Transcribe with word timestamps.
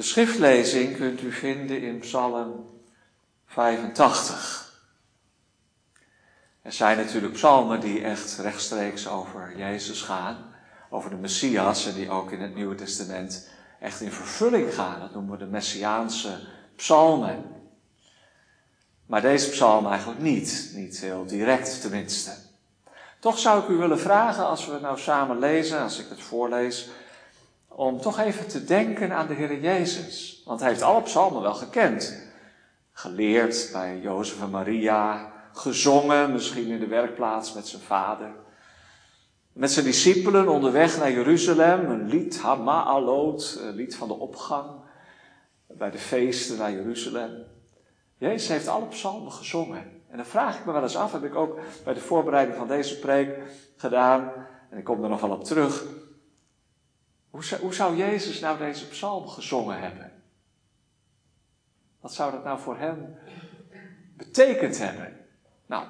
De 0.00 0.06
schriftlezing 0.06 0.96
kunt 0.96 1.22
u 1.22 1.32
vinden 1.32 1.82
in 1.82 1.98
Psalm 1.98 2.64
85. 3.46 4.82
Er 6.62 6.72
zijn 6.72 6.96
natuurlijk 6.96 7.32
psalmen 7.32 7.80
die 7.80 8.02
echt 8.02 8.38
rechtstreeks 8.38 9.08
over 9.08 9.56
Jezus 9.56 10.02
gaan, 10.02 10.54
over 10.90 11.10
de 11.10 11.16
Messias 11.16 11.86
en 11.86 11.94
die 11.94 12.10
ook 12.10 12.30
in 12.30 12.40
het 12.40 12.54
Nieuwe 12.54 12.74
Testament 12.74 13.48
echt 13.80 14.00
in 14.00 14.12
vervulling 14.12 14.74
gaan. 14.74 15.00
Dat 15.00 15.14
noemen 15.14 15.32
we 15.32 15.44
de 15.44 15.50
Messiaanse 15.50 16.40
psalmen. 16.76 17.44
Maar 19.06 19.20
deze 19.20 19.50
psalm 19.50 19.86
eigenlijk 19.86 20.20
niet, 20.20 20.70
niet 20.74 21.00
heel 21.00 21.26
direct 21.26 21.80
tenminste. 21.80 22.30
Toch 23.18 23.38
zou 23.38 23.62
ik 23.62 23.68
u 23.68 23.74
willen 23.74 24.00
vragen, 24.00 24.46
als 24.46 24.66
we 24.66 24.78
nou 24.80 24.98
samen 24.98 25.38
lezen, 25.38 25.80
als 25.80 25.98
ik 25.98 26.06
het 26.08 26.20
voorlees, 26.20 26.88
om 27.72 28.00
toch 28.00 28.18
even 28.18 28.48
te 28.48 28.64
denken 28.64 29.12
aan 29.12 29.26
de 29.26 29.34
Heer 29.34 29.60
Jezus. 29.60 30.42
Want 30.44 30.60
hij 30.60 30.68
heeft 30.68 30.82
alle 30.82 31.02
psalmen 31.02 31.42
wel 31.42 31.54
gekend. 31.54 32.28
Geleerd 32.92 33.68
bij 33.72 34.00
Jozef 34.00 34.42
en 34.42 34.50
Maria, 34.50 35.32
gezongen 35.52 36.32
misschien 36.32 36.66
in 36.66 36.80
de 36.80 36.86
werkplaats 36.86 37.52
met 37.54 37.68
zijn 37.68 37.82
vader. 37.82 38.30
Met 39.52 39.70
zijn 39.70 39.84
discipelen 39.84 40.48
onderweg 40.48 40.98
naar 40.98 41.12
Jeruzalem, 41.12 41.90
een 41.90 42.08
lied, 42.08 42.40
Hama'alot, 42.40 43.58
een 43.62 43.74
lied 43.74 43.96
van 43.96 44.08
de 44.08 44.14
opgang, 44.14 44.70
bij 45.66 45.90
de 45.90 45.98
feesten 45.98 46.58
naar 46.58 46.72
Jeruzalem. 46.72 47.44
Jezus 48.18 48.48
heeft 48.48 48.68
alle 48.68 48.86
psalmen 48.86 49.32
gezongen. 49.32 50.02
En 50.08 50.16
dan 50.16 50.26
vraag 50.26 50.58
ik 50.58 50.64
me 50.64 50.72
wel 50.72 50.82
eens 50.82 50.96
af, 50.96 51.12
heb 51.12 51.24
ik 51.24 51.34
ook 51.34 51.58
bij 51.84 51.94
de 51.94 52.00
voorbereiding 52.00 52.56
van 52.56 52.68
deze 52.68 52.98
preek 52.98 53.38
gedaan, 53.76 54.32
en 54.70 54.78
ik 54.78 54.84
kom 54.84 55.02
er 55.02 55.08
nog 55.08 55.20
wel 55.20 55.30
op 55.30 55.44
terug. 55.44 55.84
Hoe 57.30 57.74
zou, 57.74 57.96
Jezus 57.96 58.40
nou 58.40 58.58
deze 58.58 58.88
psalm 58.88 59.28
gezongen 59.28 59.80
hebben? 59.80 60.12
Wat 62.00 62.14
zou 62.14 62.32
dat 62.32 62.44
nou 62.44 62.60
voor 62.60 62.78
hem 62.78 63.18
betekend 64.16 64.78
hebben? 64.78 65.26
Nou, 65.66 65.86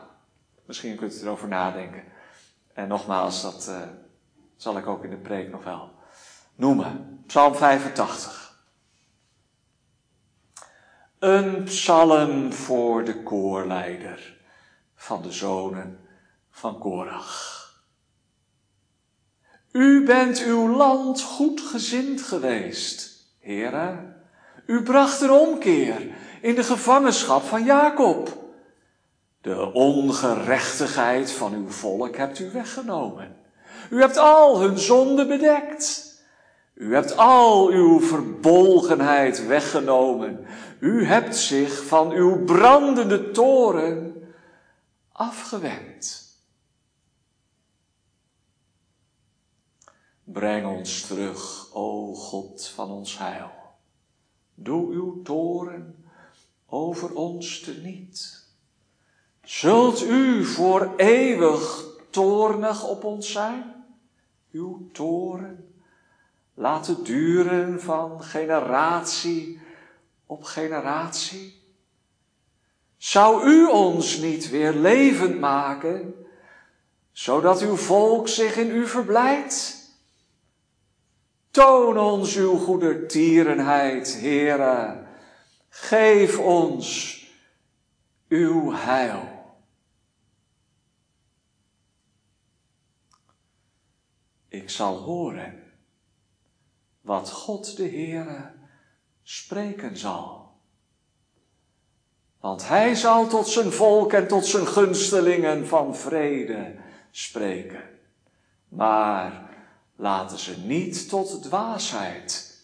misschien 0.64 0.97
kunt 0.97 1.14
u 1.14 1.20
erover 1.20 1.48
nadenken. 1.48 2.05
En 2.73 2.89
nogmaals, 2.89 3.42
dat 3.42 3.67
uh, 3.69 3.83
zal 4.56 4.77
ik 4.77 4.87
ook 4.87 5.05
in 5.05 5.11
de 5.11 5.17
preek 5.17 5.51
nog 5.51 5.64
wel 5.64 5.91
noemen. 6.55 7.23
Psalm 7.27 7.55
85. 7.55 8.41
Een 11.19 11.64
psalm 11.64 12.53
voor 12.53 13.05
de 13.05 13.23
koorleider 13.23 14.36
van 14.95 15.23
de 15.23 15.33
zonen 15.33 16.09
van 16.51 16.79
Korach. 16.79 17.59
U 19.73 20.05
bent 20.05 20.43
uw 20.45 20.69
land 20.69 21.23
goed 21.23 21.61
gezind 21.61 22.23
geweest, 22.23 23.27
heren. 23.39 24.17
U 24.67 24.83
bracht 24.83 25.21
een 25.21 25.31
omkeer 25.31 26.09
in 26.41 26.55
de 26.55 26.65
gevangenschap 26.65 27.43
van 27.43 27.65
Jacob. 27.65 28.39
De 29.41 29.73
ongerechtigheid 29.73 31.33
van 31.33 31.55
uw 31.55 31.69
volk 31.69 32.17
hebt 32.17 32.39
u 32.39 32.51
weggenomen. 32.51 33.37
U 33.91 34.01
hebt 34.01 34.17
al 34.17 34.61
hun 34.61 34.79
zonde 34.79 35.27
bedekt. 35.27 36.09
U 36.75 36.95
hebt 36.95 37.17
al 37.17 37.69
uw 37.69 38.01
verbolgenheid 38.01 39.47
weggenomen. 39.47 40.47
U 40.79 41.05
hebt 41.05 41.37
zich 41.37 41.85
van 41.85 42.11
uw 42.11 42.45
brandende 42.45 43.31
toren 43.31 44.25
afgewend. 45.13 46.20
Breng 50.33 50.67
ons 50.67 51.00
terug, 51.06 51.69
o 51.73 52.14
God 52.14 52.69
van 52.75 52.91
ons 52.91 53.19
heil. 53.19 53.50
Doe 54.55 54.92
uw 54.92 55.23
toren 55.23 56.05
over 56.67 57.14
ons 57.14 57.61
teniet. 57.61 58.45
Zult 59.42 60.03
u 60.03 60.45
voor 60.45 60.92
eeuwig 60.97 61.85
toornig 62.11 62.89
op 62.89 63.05
ons 63.05 63.33
zijn? 63.33 63.85
Uw 64.52 64.89
toren 64.92 65.74
laat 66.55 66.86
het 66.86 67.07
duren 67.07 67.80
van 67.80 68.23
generatie 68.23 69.61
op 70.27 70.45
generatie. 70.45 71.62
Zou 72.97 73.47
u 73.47 73.67
ons 73.67 74.18
niet 74.18 74.51
weer 74.51 74.73
levend 74.73 75.41
maken, 75.41 76.14
zodat 77.12 77.61
uw 77.61 77.77
volk 77.77 78.29
zich 78.29 78.57
in 78.57 78.70
u 78.70 78.86
verblijdt? 78.86 79.80
Toon 81.50 81.98
ons 81.98 82.36
uw 82.36 82.56
goede 82.56 83.06
tierenheid, 83.06 84.20
Heere. 84.20 85.06
Geef 85.68 86.38
ons 86.38 87.18
uw 88.28 88.72
heil. 88.72 89.38
Ik 94.48 94.70
zal 94.70 94.96
horen 94.96 95.62
wat 97.00 97.30
God 97.30 97.77
de 97.77 97.88
Heere 97.88 98.50
spreken 99.22 99.96
zal. 99.96 100.52
Want 102.40 102.68
hij 102.68 102.94
zal 102.94 103.27
tot 103.27 103.48
zijn 103.48 103.72
volk 103.72 104.12
en 104.12 104.28
tot 104.28 104.46
zijn 104.46 104.67
gunstelingen 104.67 105.67
van 105.67 105.96
vrede 105.96 106.77
spreken. 107.11 107.82
Maar 108.68 109.49
laten 110.00 110.38
ze 110.38 110.58
niet 110.58 111.08
tot 111.08 111.42
dwaasheid 111.42 112.58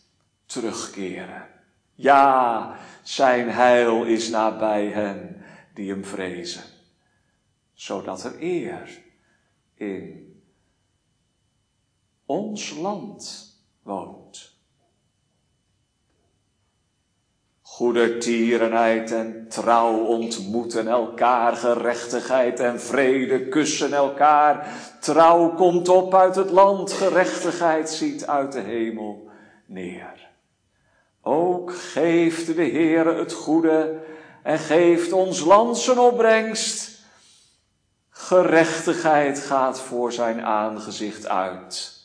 terugkeren. 0.46 1.48
Ja, 1.94 2.78
zijn 3.02 3.48
heil 3.48 4.04
is 4.04 4.28
nabij 4.28 4.86
hen 4.86 5.44
die 5.74 5.90
hem 5.90 6.04
vrezen, 6.04 6.62
zodat 7.74 8.24
er 8.24 8.42
eer 8.42 9.02
in 9.74 10.34
ons 12.26 12.70
land 12.70 13.52
woont. 13.82 14.55
Goedertierenheid 17.76 19.12
en 19.12 19.46
trouw 19.48 20.04
ontmoeten 20.04 20.88
elkaar, 20.88 21.56
gerechtigheid 21.56 22.60
en 22.60 22.80
vrede 22.80 23.48
kussen 23.48 23.92
elkaar. 23.92 24.68
Trouw 25.00 25.54
komt 25.54 25.88
op 25.88 26.14
uit 26.14 26.34
het 26.34 26.50
land, 26.50 26.92
gerechtigheid 26.92 27.90
ziet 27.90 28.26
uit 28.26 28.52
de 28.52 28.60
hemel 28.60 29.30
neer. 29.66 30.28
Ook 31.22 31.74
geeft 31.74 32.46
de 32.46 32.52
Heere 32.52 33.14
het 33.14 33.32
goede 33.32 34.04
en 34.42 34.58
geeft 34.58 35.12
ons 35.12 35.40
land 35.40 35.78
zijn 35.78 35.98
opbrengst. 35.98 37.00
Gerechtigheid 38.10 39.38
gaat 39.38 39.80
voor 39.80 40.12
zijn 40.12 40.44
aangezicht 40.44 41.28
uit. 41.28 42.04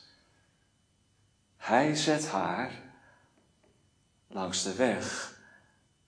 Hij 1.58 1.96
zet 1.96 2.28
haar 2.28 2.72
langs 4.28 4.64
de 4.64 4.76
weg 4.76 5.31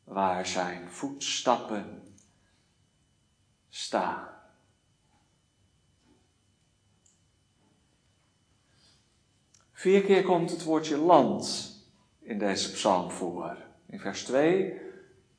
waar 0.03 0.47
zijn 0.47 0.89
voetstappen 0.89 2.13
staan. 3.69 4.27
Vier 9.71 10.01
keer 10.01 10.23
komt 10.23 10.51
het 10.51 10.63
woordje 10.63 10.97
land 10.97 11.71
in 12.19 12.39
deze 12.39 12.71
psalm 12.71 13.11
voor. 13.11 13.57
In 13.85 13.99
vers 13.99 14.23
2, 14.23 14.81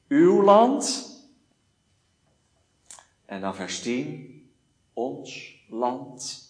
uw 0.08 0.42
land. 0.42 1.12
En 3.24 3.40
dan 3.40 3.54
vers 3.54 3.82
10, 3.82 4.50
ons 4.92 5.58
land. 5.68 6.48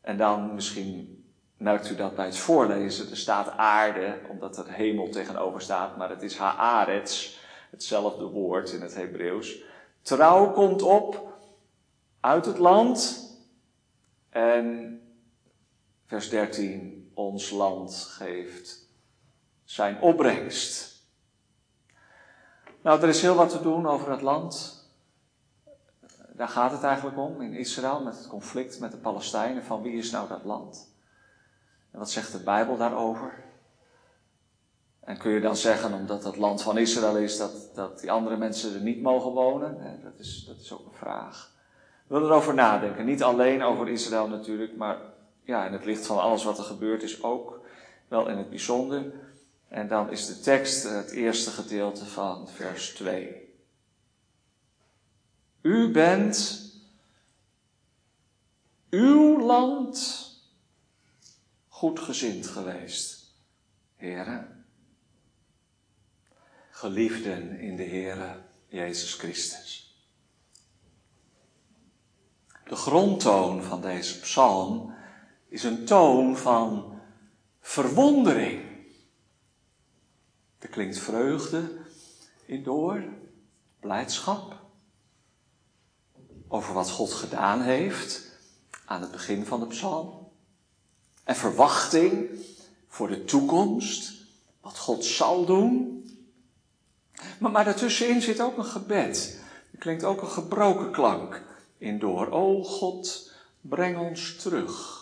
En 0.00 0.16
dan 0.16 0.54
misschien 0.54 1.21
merkt 1.62 1.90
u 1.90 1.94
dat 1.94 2.14
bij 2.14 2.24
het 2.24 2.38
voorlezen. 2.38 3.10
Er 3.10 3.16
staat 3.16 3.56
aarde, 3.56 4.18
omdat 4.30 4.58
er 4.58 4.72
hemel 4.72 5.08
tegenover 5.08 5.60
staat, 5.60 5.96
maar 5.96 6.10
het 6.10 6.22
is 6.22 6.36
haaretz, 6.36 7.38
hetzelfde 7.70 8.24
woord 8.24 8.72
in 8.72 8.80
het 8.80 8.94
Hebreeuws. 8.94 9.62
Trouw 10.02 10.52
komt 10.52 10.82
op 10.82 11.32
uit 12.20 12.44
het 12.44 12.58
land. 12.58 13.20
En 14.30 15.00
vers 16.06 16.28
13, 16.28 17.10
ons 17.14 17.50
land 17.50 17.94
geeft 17.94 18.88
zijn 19.64 20.00
opbrengst. 20.00 20.90
Nou, 22.82 23.02
er 23.02 23.08
is 23.08 23.22
heel 23.22 23.34
wat 23.34 23.50
te 23.50 23.62
doen 23.62 23.86
over 23.86 24.10
het 24.10 24.22
land. 24.22 24.80
Daar 26.32 26.48
gaat 26.48 26.72
het 26.72 26.82
eigenlijk 26.82 27.18
om 27.18 27.40
in 27.40 27.52
Israël 27.52 28.02
met 28.02 28.16
het 28.16 28.26
conflict 28.26 28.80
met 28.80 28.90
de 28.90 28.96
Palestijnen. 28.96 29.64
Van 29.64 29.82
wie 29.82 29.96
is 29.96 30.10
nou 30.10 30.28
dat 30.28 30.44
land? 30.44 30.91
En 31.92 31.98
wat 31.98 32.10
zegt 32.10 32.32
de 32.32 32.38
Bijbel 32.38 32.76
daarover? 32.76 33.44
En 35.00 35.18
kun 35.18 35.30
je 35.30 35.40
dan 35.40 35.56
zeggen, 35.56 35.92
omdat 35.92 36.24
het 36.24 36.36
land 36.36 36.62
van 36.62 36.78
Israël 36.78 37.16
is, 37.16 37.38
dat, 37.38 37.70
dat 37.74 38.00
die 38.00 38.10
andere 38.10 38.36
mensen 38.36 38.74
er 38.74 38.80
niet 38.80 39.02
mogen 39.02 39.30
wonen? 39.30 40.00
Dat 40.02 40.18
is, 40.18 40.44
dat 40.46 40.60
is 40.60 40.72
ook 40.72 40.86
een 40.86 40.98
vraag. 40.98 41.50
We 42.06 42.14
willen 42.14 42.30
erover 42.30 42.54
nadenken. 42.54 43.04
Niet 43.04 43.22
alleen 43.22 43.62
over 43.62 43.88
Israël 43.88 44.28
natuurlijk, 44.28 44.76
maar 44.76 44.98
ja, 45.44 45.66
in 45.66 45.72
het 45.72 45.84
licht 45.84 46.06
van 46.06 46.20
alles 46.20 46.44
wat 46.44 46.58
er 46.58 46.64
gebeurd 46.64 47.02
is 47.02 47.22
ook. 47.22 47.60
Wel 48.08 48.28
in 48.28 48.36
het 48.36 48.48
bijzonder. 48.48 49.12
En 49.68 49.88
dan 49.88 50.10
is 50.10 50.26
de 50.26 50.40
tekst 50.40 50.82
het 50.82 51.10
eerste 51.10 51.50
gedeelte 51.50 52.04
van 52.04 52.48
vers 52.48 52.94
2. 52.94 53.54
U 55.60 55.90
bent 55.90 56.60
uw 58.90 59.40
land 59.40 60.30
goedgezind 61.82 62.46
geweest, 62.46 63.34
heren. 63.94 64.66
Geliefden 66.70 67.58
in 67.58 67.76
de 67.76 67.84
Heere 67.84 68.42
Jezus 68.66 69.14
Christus. 69.14 69.96
De 72.64 72.76
grondtoon 72.76 73.62
van 73.62 73.80
deze 73.80 74.20
psalm 74.20 74.94
is 75.48 75.62
een 75.62 75.84
toon 75.84 76.36
van 76.36 77.00
verwondering. 77.60 78.62
Er 80.58 80.68
klinkt 80.68 80.98
vreugde 80.98 81.78
in 82.46 82.62
door, 82.62 83.04
blijdschap 83.80 84.60
over 86.48 86.74
wat 86.74 86.90
God 86.90 87.12
gedaan 87.12 87.62
heeft 87.62 88.38
aan 88.84 89.00
het 89.00 89.10
begin 89.10 89.46
van 89.46 89.60
de 89.60 89.66
psalm. 89.66 90.21
En 91.24 91.36
verwachting 91.36 92.30
voor 92.88 93.08
de 93.08 93.24
toekomst, 93.24 94.12
wat 94.60 94.78
God 94.78 95.04
zal 95.04 95.44
doen. 95.44 96.00
Maar, 97.38 97.50
maar 97.50 97.64
daartussenin 97.64 98.22
zit 98.22 98.40
ook 98.40 98.58
een 98.58 98.64
gebed. 98.64 99.40
Er 99.72 99.78
klinkt 99.78 100.04
ook 100.04 100.22
een 100.22 100.30
gebroken 100.30 100.90
klank 100.90 101.42
in 101.78 101.98
door. 101.98 102.30
O 102.30 102.62
God, 102.62 103.30
breng 103.60 103.98
ons 103.98 104.36
terug. 104.36 105.00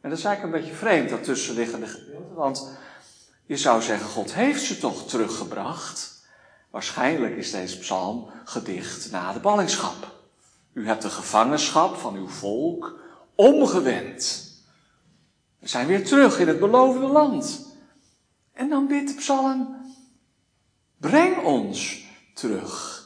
En 0.00 0.10
dat 0.10 0.18
is 0.18 0.24
eigenlijk 0.24 0.54
een 0.54 0.60
beetje 0.62 0.78
vreemd, 0.78 1.10
dat 1.10 1.24
tussenliggende 1.24 1.86
gedeelte. 1.86 2.34
Want 2.34 2.70
je 3.46 3.56
zou 3.56 3.82
zeggen, 3.82 4.08
God 4.08 4.34
heeft 4.34 4.62
ze 4.62 4.78
toch 4.78 5.08
teruggebracht. 5.08 6.22
Waarschijnlijk 6.70 7.36
is 7.36 7.50
deze 7.50 7.78
psalm 7.78 8.30
gedicht 8.44 9.10
na 9.10 9.32
de 9.32 9.40
ballingschap. 9.40 10.12
U 10.72 10.86
hebt 10.86 11.02
de 11.02 11.10
gevangenschap 11.10 11.96
van 11.96 12.14
uw 12.14 12.28
volk 12.28 12.98
omgewend. 13.34 14.43
We 15.64 15.70
zijn 15.70 15.86
weer 15.86 16.04
terug 16.04 16.38
in 16.38 16.48
het 16.48 16.58
beloofde 16.58 17.06
land. 17.06 17.66
En 18.52 18.68
dan 18.68 18.86
bidt 18.86 19.16
psalm, 19.16 19.76
breng 20.96 21.42
ons 21.42 22.04
terug. 22.34 23.04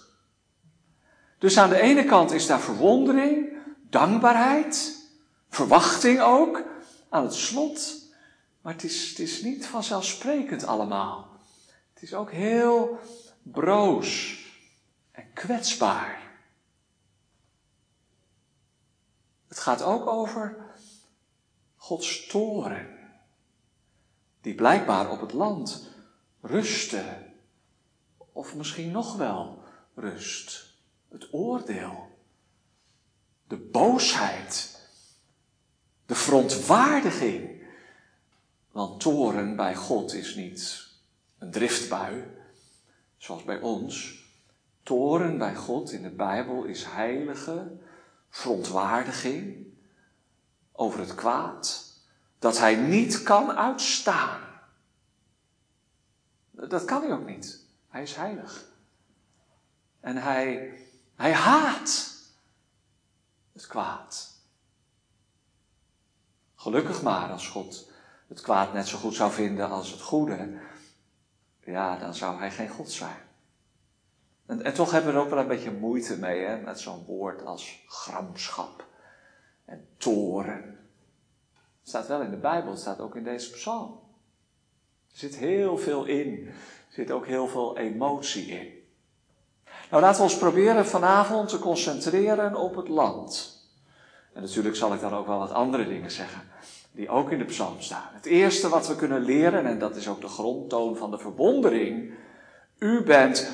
Dus 1.39 1.59
aan 1.59 1.69
de 1.69 1.81
ene 1.81 2.05
kant 2.05 2.31
is 2.31 2.47
daar 2.47 2.61
verwondering, 2.61 3.57
dankbaarheid, 3.91 4.97
verwachting 5.49 6.21
ook 6.21 6.63
aan 7.09 7.23
het 7.23 7.35
slot. 7.35 8.03
Maar 8.61 8.73
het 8.73 8.85
is, 8.85 9.09
het 9.09 9.19
is 9.19 9.43
niet 9.43 9.67
vanzelfsprekend 9.67 10.67
allemaal. 10.67 11.41
Het 11.95 12.03
is 12.03 12.15
ook 12.15 12.31
heel 12.31 12.99
broos 13.43 14.41
en 15.13 15.33
kwetsbaar. 15.33 16.21
Het 19.49 19.59
gaat 19.59 19.83
ook 19.83 20.07
over 20.07 20.68
Gods 21.89 22.27
toren, 22.27 22.87
die 24.41 24.55
blijkbaar 24.55 25.11
op 25.11 25.21
het 25.21 25.33
land 25.33 25.89
rustte, 26.41 27.05
of 28.33 28.55
misschien 28.55 28.91
nog 28.91 29.17
wel 29.17 29.63
rust. 29.95 30.75
Het 31.09 31.29
oordeel, 31.33 32.19
de 33.47 33.57
boosheid, 33.57 34.81
de 36.07 36.15
verontwaardiging. 36.15 37.63
Want 38.71 39.01
toren 39.01 39.57
bij 39.57 39.75
God 39.75 40.13
is 40.13 40.35
niet 40.35 40.89
een 41.39 41.51
driftbui, 41.51 42.25
zoals 43.17 43.45
bij 43.45 43.61
ons. 43.61 44.25
Toren 44.83 45.39
bij 45.39 45.55
God 45.55 45.93
in 45.93 46.03
de 46.03 46.11
Bijbel 46.11 46.65
is 46.65 46.85
heilige 46.85 47.79
verontwaardiging 48.29 49.68
over 50.79 51.01
het 51.01 51.15
kwaad 51.15 51.85
dat 52.39 52.59
hij 52.59 52.77
niet 52.77 53.23
kan 53.23 53.53
uitstaan. 53.53 54.41
Dat 56.51 56.85
kan 56.85 57.03
hij 57.03 57.13
ook 57.13 57.27
niet. 57.27 57.61
Hij 57.89 58.03
is 58.03 58.15
heilig. 58.15 58.65
En 60.01 60.17
hij, 60.17 60.79
hij 61.15 61.33
haat 61.33 62.15
het 63.53 63.67
kwaad. 63.67 64.31
Gelukkig 66.55 67.03
maar 67.03 67.31
als 67.31 67.49
God 67.49 67.91
het 68.29 68.41
kwaad 68.41 68.73
net 68.73 68.89
zo 68.89 68.99
goed 68.99 69.15
zou 69.15 69.33
vinden 69.33 69.71
als 69.71 69.91
het 69.91 70.01
goede. 70.01 70.61
Ja, 71.65 71.97
dan 71.97 72.15
zou 72.15 72.39
hij 72.39 72.51
geen 72.51 72.69
God 72.69 72.91
zijn. 72.91 73.27
En, 74.47 74.75
toch 74.75 74.91
hebben 74.91 75.13
we 75.13 75.19
er 75.19 75.25
ook 75.25 75.31
wel 75.31 75.39
een 75.39 75.49
beetje 75.49 75.73
moeite 75.73 76.19
mee, 76.19 76.45
hè, 76.45 76.61
met 76.61 76.81
zo'n 76.81 77.05
woord 77.05 77.45
als 77.45 77.85
gramschap 77.87 78.88
en 79.69 79.89
toren. 79.97 80.79
Het 81.81 81.89
staat 81.89 82.07
wel 82.07 82.21
in 82.21 82.31
de 82.31 82.37
Bijbel, 82.37 82.71
het 82.71 82.81
staat 82.81 83.01
ook 83.01 83.17
in 83.17 83.25
deze 83.25 83.51
psalm. 83.51 84.01
Er 85.13 85.19
zit 85.19 85.37
heel 85.37 85.79
veel 85.79 86.05
in, 86.05 86.47
er 86.89 86.95
zit 86.95 87.11
ook 87.11 87.27
heel 87.27 87.49
veel 87.49 87.79
emotie 87.79 88.47
in. 88.47 88.73
Nou, 89.91 90.03
laten 90.03 90.17
we 90.17 90.23
ons 90.23 90.39
proberen 90.39 90.87
vanavond 90.87 91.49
te 91.49 91.59
concentreren 91.59 92.55
op 92.55 92.77
het 92.77 92.89
land. 92.89 93.57
En 94.33 94.43
natuurlijk 94.43 94.77
zal 94.77 94.95
ik 94.95 95.01
dan 95.01 95.15
ook 95.15 95.27
wel 95.27 95.39
wat 95.39 95.53
andere 95.53 95.89
dingen 95.89 96.11
zeggen, 96.11 96.43
die 96.93 97.09
ook 97.09 97.31
in 97.31 97.39
de 97.39 97.45
psalm 97.45 97.81
staan. 97.81 98.09
Het 98.13 98.27
eerste 98.27 98.69
wat 98.69 98.89
we 98.89 98.97
kunnen 98.97 99.23
leren, 99.23 99.67
en 99.67 99.79
dat 99.79 99.97
is 99.97 100.09
ook 100.09 100.21
de 100.21 100.29
grondtoon 100.29 100.97
van 100.97 101.11
de 101.11 101.19
verwondering, 101.19 102.15
u 102.79 103.03
bent 103.03 103.51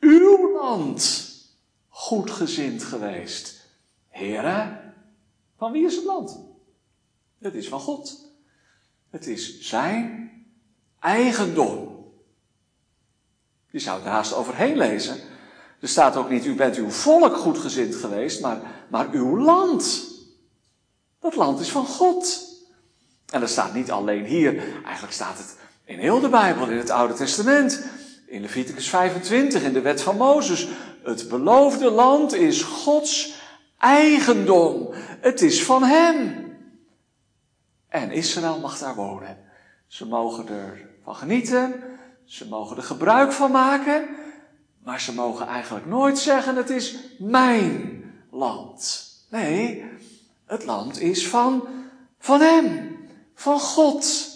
uw 0.00 0.52
land 0.52 1.32
goedgezind 1.88 2.82
geweest. 2.84 3.68
Heren, 4.08 4.83
van 5.56 5.72
wie 5.72 5.84
is 5.86 5.96
het 5.96 6.04
land? 6.04 6.40
Het 7.38 7.54
is 7.54 7.68
van 7.68 7.80
God. 7.80 8.32
Het 9.10 9.26
is 9.26 9.60
zijn 9.60 10.30
eigendom. 11.00 11.94
Je 13.70 13.78
zou 13.78 13.98
het 13.98 14.08
haast 14.08 14.34
overheen 14.34 14.76
lezen. 14.76 15.16
Er 15.80 15.88
staat 15.88 16.16
ook 16.16 16.30
niet, 16.30 16.44
u 16.44 16.54
bent 16.54 16.76
uw 16.76 16.90
volk 16.90 17.36
goedgezind 17.36 17.94
geweest, 17.94 18.40
maar, 18.40 18.60
maar 18.88 19.08
uw 19.10 19.38
land. 19.38 20.12
Dat 21.20 21.34
land 21.34 21.60
is 21.60 21.70
van 21.70 21.86
God. 21.86 22.52
En 23.30 23.40
dat 23.40 23.48
staat 23.48 23.74
niet 23.74 23.90
alleen 23.90 24.24
hier, 24.24 24.58
eigenlijk 24.84 25.12
staat 25.12 25.38
het 25.38 25.56
in 25.84 25.98
heel 25.98 26.20
de 26.20 26.28
Bijbel, 26.28 26.68
in 26.68 26.76
het 26.76 26.90
Oude 26.90 27.14
Testament. 27.14 27.84
In 28.26 28.40
Leviticus 28.40 28.88
25, 28.88 29.62
in 29.62 29.72
de 29.72 29.80
wet 29.80 30.02
van 30.02 30.16
Mozes. 30.16 30.68
Het 31.02 31.28
beloofde 31.28 31.90
land 31.90 32.32
is 32.32 32.62
Gods 32.62 33.34
eigendom. 33.84 34.88
Het 35.20 35.42
is 35.42 35.64
van 35.64 35.82
Hem. 35.82 36.42
En 37.88 38.10
Israël 38.10 38.58
mag 38.58 38.78
daar 38.78 38.94
wonen. 38.94 39.38
Ze 39.86 40.06
mogen 40.06 40.48
ervan 40.48 41.16
genieten. 41.16 41.82
Ze 42.24 42.48
mogen 42.48 42.76
er 42.76 42.82
gebruik 42.82 43.32
van 43.32 43.50
maken. 43.50 44.08
Maar 44.84 45.00
ze 45.00 45.14
mogen 45.14 45.46
eigenlijk 45.46 45.86
nooit 45.86 46.18
zeggen: 46.18 46.56
het 46.56 46.70
is 46.70 46.96
mijn 47.18 48.02
land. 48.30 49.12
Nee, 49.30 49.84
het 50.46 50.64
land 50.64 51.00
is 51.00 51.28
van, 51.28 51.68
van 52.18 52.40
Hem, 52.40 52.96
van 53.34 53.60
God. 53.60 54.32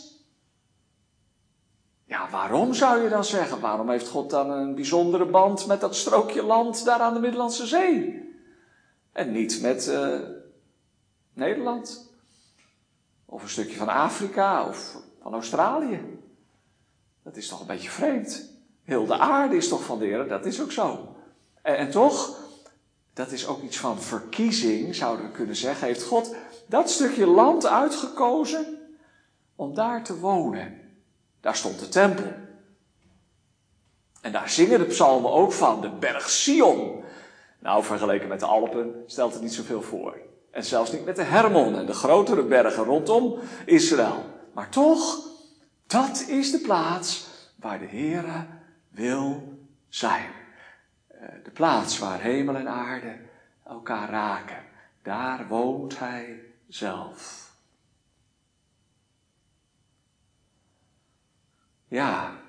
Ja, 2.04 2.28
waarom 2.30 2.74
zou 2.74 3.02
je 3.02 3.08
dan 3.08 3.24
zeggen? 3.24 3.60
Waarom 3.60 3.90
heeft 3.90 4.08
God 4.08 4.30
dan 4.30 4.50
een 4.50 4.74
bijzondere 4.74 5.26
band 5.26 5.66
met 5.66 5.80
dat 5.80 5.96
strookje 5.96 6.42
land 6.42 6.84
daar 6.84 7.00
aan 7.00 7.14
de 7.14 7.20
Middellandse 7.20 7.66
Zee? 7.66 8.27
En 9.18 9.32
niet 9.32 9.60
met 9.60 9.88
uh, 9.88 10.18
Nederland? 11.32 12.10
Of 13.24 13.42
een 13.42 13.48
stukje 13.48 13.76
van 13.76 13.88
Afrika 13.88 14.68
of 14.68 14.96
van 15.22 15.32
Australië? 15.32 16.00
Dat 17.22 17.36
is 17.36 17.48
toch 17.48 17.60
een 17.60 17.66
beetje 17.66 17.90
vreemd. 17.90 18.52
Heel 18.82 19.06
de 19.06 19.18
aarde 19.18 19.56
is 19.56 19.68
toch 19.68 19.84
van 19.84 19.98
de 19.98 20.26
dat 20.28 20.46
is 20.46 20.60
ook 20.60 20.72
zo. 20.72 21.16
En, 21.62 21.76
en 21.76 21.90
toch, 21.90 22.38
dat 23.12 23.32
is 23.32 23.46
ook 23.46 23.62
iets 23.62 23.78
van 23.78 24.00
verkiezing, 24.00 24.94
zouden 24.94 25.26
we 25.26 25.32
kunnen 25.32 25.56
zeggen. 25.56 25.86
Heeft 25.86 26.02
God 26.02 26.34
dat 26.66 26.90
stukje 26.90 27.26
land 27.26 27.66
uitgekozen 27.66 28.78
om 29.56 29.74
daar 29.74 30.04
te 30.04 30.18
wonen? 30.18 30.80
Daar 31.40 31.56
stond 31.56 31.78
de 31.78 31.88
tempel. 31.88 32.32
En 34.20 34.32
daar 34.32 34.48
zingen 34.48 34.78
de 34.78 34.84
psalmen 34.84 35.30
ook 35.30 35.52
van, 35.52 35.80
de 35.80 35.90
berg 35.90 36.30
Sion. 36.30 37.06
Nou, 37.58 37.84
vergeleken 37.84 38.28
met 38.28 38.40
de 38.40 38.46
Alpen 38.46 39.02
stelt 39.06 39.32
het 39.32 39.42
niet 39.42 39.54
zoveel 39.54 39.82
voor. 39.82 40.16
En 40.50 40.64
zelfs 40.64 40.92
niet 40.92 41.04
met 41.04 41.16
de 41.16 41.22
Hermon 41.22 41.76
en 41.76 41.86
de 41.86 41.92
grotere 41.92 42.44
bergen 42.44 42.84
rondom 42.84 43.38
Israël. 43.64 44.24
Maar 44.54 44.68
toch, 44.68 45.18
dat 45.86 46.24
is 46.28 46.50
de 46.50 46.58
plaats 46.60 47.28
waar 47.56 47.78
de 47.78 47.86
Heere 47.86 48.46
wil 48.88 49.58
zijn. 49.88 50.30
Eh, 51.06 51.28
de 51.44 51.50
plaats 51.50 51.98
waar 51.98 52.20
hemel 52.20 52.54
en 52.56 52.68
aarde 52.68 53.18
elkaar 53.64 54.10
raken. 54.10 54.64
Daar 55.02 55.48
woont 55.48 55.98
Hij 55.98 56.40
zelf. 56.68 57.52
Ja, 61.88 62.40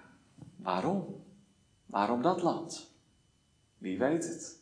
waarom? 0.56 1.26
Waarom 1.86 2.22
dat 2.22 2.42
land? 2.42 2.92
Wie 3.78 3.98
weet 3.98 4.24
het? 4.24 4.59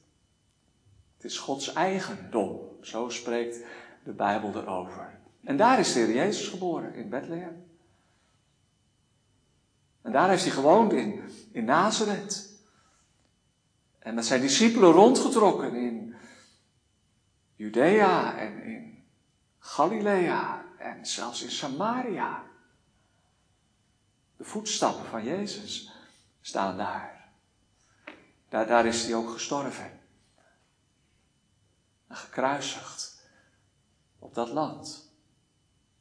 Is 1.28 1.38
Gods 1.38 1.74
eigendom. 1.74 2.78
Zo 2.82 3.10
spreekt 3.10 3.58
de 4.04 4.12
Bijbel 4.12 4.56
erover. 4.56 5.20
En 5.44 5.58
daar 5.58 5.80
is 5.80 5.94
de 5.94 6.00
Heer 6.00 6.16
Jezus 6.16 6.48
geboren, 6.48 6.94
in 6.94 7.10
Bethlehem. 7.10 7.66
En 10.02 10.12
daar 10.12 10.30
heeft 10.30 10.44
hij 10.44 10.52
gewoond 10.52 10.94
in, 10.94 11.22
in 11.52 11.66
Nazareth. 11.66 12.60
En 14.00 14.16
met 14.16 14.26
zijn 14.26 14.42
discipelen 14.42 14.92
rondgetrokken 14.92 15.76
in 15.76 16.16
Judea 17.56 18.38
en 18.38 18.64
in 18.64 19.04
Galilea 19.60 20.66
en 20.78 21.06
zelfs 21.06 21.44
in 21.44 21.52
Samaria. 21.52 22.44
De 24.38 24.44
voetstappen 24.44 25.06
van 25.06 25.24
Jezus 25.24 25.92
staan 26.42 26.78
daar. 26.78 27.30
Daar, 28.50 28.68
daar 28.68 28.86
is 28.86 29.06
hij 29.06 29.16
ook 29.16 29.30
gestorven. 29.30 29.97
En 32.08 32.16
gekruisigd 32.16 33.22
op 34.20 34.34
dat 34.34 34.50
land. 34.50 35.12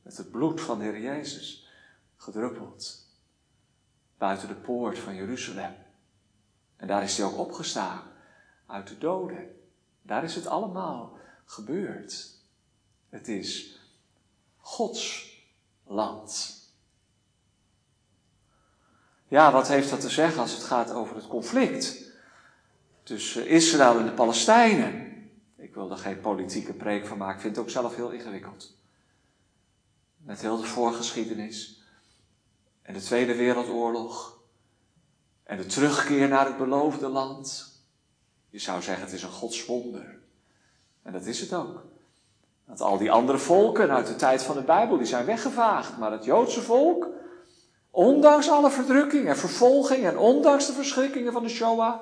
Met 0.02 0.16
het 0.16 0.30
bloed 0.30 0.60
van 0.60 0.78
de 0.78 0.84
Heer 0.84 1.00
Jezus 1.00 1.68
gedruppeld. 2.16 3.04
Buiten 4.18 4.48
de 4.48 4.54
poort 4.54 4.98
van 4.98 5.14
Jeruzalem. 5.14 5.74
En 6.76 6.86
daar 6.86 7.02
is 7.02 7.16
hij 7.16 7.26
ook 7.26 7.38
opgestaan 7.38 8.02
uit 8.66 8.88
de 8.88 8.98
doden. 8.98 9.60
Daar 10.02 10.24
is 10.24 10.34
het 10.34 10.46
allemaal 10.46 11.18
gebeurd. 11.44 12.30
Het 13.08 13.28
is 13.28 13.80
Gods 14.56 15.34
land. 15.84 16.54
Ja, 19.28 19.52
wat 19.52 19.68
heeft 19.68 19.90
dat 19.90 20.00
te 20.00 20.10
zeggen 20.10 20.40
als 20.40 20.52
het 20.52 20.62
gaat 20.62 20.90
over 20.90 21.16
het 21.16 21.26
conflict 21.26 22.02
tussen 23.02 23.48
Israël 23.48 23.98
en 23.98 24.06
de 24.06 24.12
Palestijnen? 24.12 25.05
Wil 25.76 25.90
er 25.90 25.96
geen 25.96 26.20
politieke 26.20 26.72
preek 26.72 27.06
van 27.06 27.18
maken, 27.18 27.34
ik 27.34 27.40
vind 27.40 27.56
het 27.56 27.64
ook 27.64 27.70
zelf 27.70 27.96
heel 27.96 28.10
ingewikkeld. 28.10 28.76
Met 30.16 30.40
heel 30.40 30.56
de 30.56 30.66
voorgeschiedenis 30.66 31.82
en 32.82 32.94
de 32.94 33.00
Tweede 33.00 33.34
Wereldoorlog 33.34 34.38
en 35.42 35.56
de 35.56 35.66
terugkeer 35.66 36.28
naar 36.28 36.46
het 36.46 36.58
beloofde 36.58 37.08
land. 37.08 37.72
Je 38.48 38.58
zou 38.58 38.82
zeggen, 38.82 39.04
het 39.04 39.14
is 39.14 39.22
een 39.22 39.30
godswonder. 39.30 40.18
En 41.02 41.12
dat 41.12 41.26
is 41.26 41.40
het 41.40 41.52
ook. 41.52 41.84
Want 42.64 42.80
al 42.80 42.98
die 42.98 43.10
andere 43.10 43.38
volken 43.38 43.90
uit 43.90 44.06
de 44.06 44.16
tijd 44.16 44.42
van 44.42 44.56
de 44.56 44.62
Bijbel, 44.62 44.96
die 44.96 45.06
zijn 45.06 45.26
weggevaagd. 45.26 45.98
Maar 45.98 46.12
het 46.12 46.24
Joodse 46.24 46.62
volk, 46.62 47.06
ondanks 47.90 48.50
alle 48.50 48.70
verdrukking 48.70 49.28
en 49.28 49.36
vervolging 49.36 50.04
en 50.04 50.18
ondanks 50.18 50.66
de 50.66 50.72
verschrikkingen 50.72 51.32
van 51.32 51.42
de 51.42 51.48
Shoah 51.48 52.00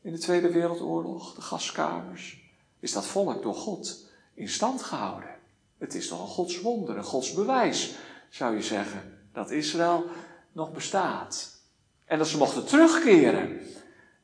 in 0.00 0.12
de 0.12 0.18
Tweede 0.18 0.52
Wereldoorlog, 0.52 1.34
de 1.34 1.40
gaskamers, 1.40 2.41
is 2.82 2.92
dat 2.92 3.06
volk 3.06 3.42
door 3.42 3.54
God 3.54 4.10
in 4.34 4.48
stand 4.48 4.82
gehouden. 4.82 5.30
Het 5.78 5.94
is 5.94 6.08
toch 6.08 6.20
een 6.20 6.26
godswonder, 6.26 6.96
een 6.96 7.04
godsbewijs, 7.04 7.94
zou 8.30 8.56
je 8.56 8.62
zeggen, 8.62 9.18
dat 9.32 9.50
Israël 9.50 10.04
nog 10.52 10.72
bestaat. 10.72 11.60
En 12.04 12.18
dat 12.18 12.28
ze 12.28 12.36
mochten 12.36 12.66
terugkeren 12.66 13.60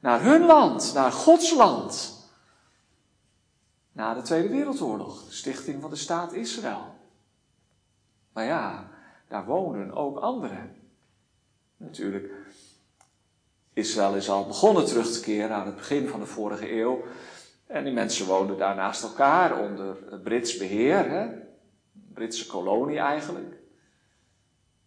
naar 0.00 0.22
hun 0.22 0.46
land, 0.46 0.94
naar 0.94 1.12
Gods 1.12 1.54
land. 1.54 2.16
Na 3.92 4.14
de 4.14 4.22
Tweede 4.22 4.48
Wereldoorlog, 4.48 5.24
de 5.24 5.32
stichting 5.32 5.80
van 5.80 5.90
de 5.90 5.96
staat 5.96 6.32
Israël. 6.32 6.94
Maar 8.32 8.44
ja, 8.44 8.90
daar 9.28 9.44
wonen 9.44 9.92
ook 9.92 10.18
anderen. 10.18 10.76
Natuurlijk, 11.76 12.32
Israël 13.72 14.14
is 14.14 14.30
al 14.30 14.46
begonnen 14.46 14.86
terug 14.86 15.12
te 15.12 15.20
keren 15.20 15.56
aan 15.56 15.66
het 15.66 15.76
begin 15.76 16.08
van 16.08 16.20
de 16.20 16.26
vorige 16.26 16.72
eeuw. 16.72 17.04
En 17.68 17.84
die 17.84 17.92
mensen 17.92 18.26
woonden 18.26 18.58
daar 18.58 18.74
naast 18.74 19.02
elkaar 19.02 19.60
onder 19.60 19.96
Brits 20.22 20.56
beheer, 20.56 21.10
hè? 21.10 21.26
Britse 21.92 22.46
kolonie 22.46 22.98
eigenlijk. 22.98 23.56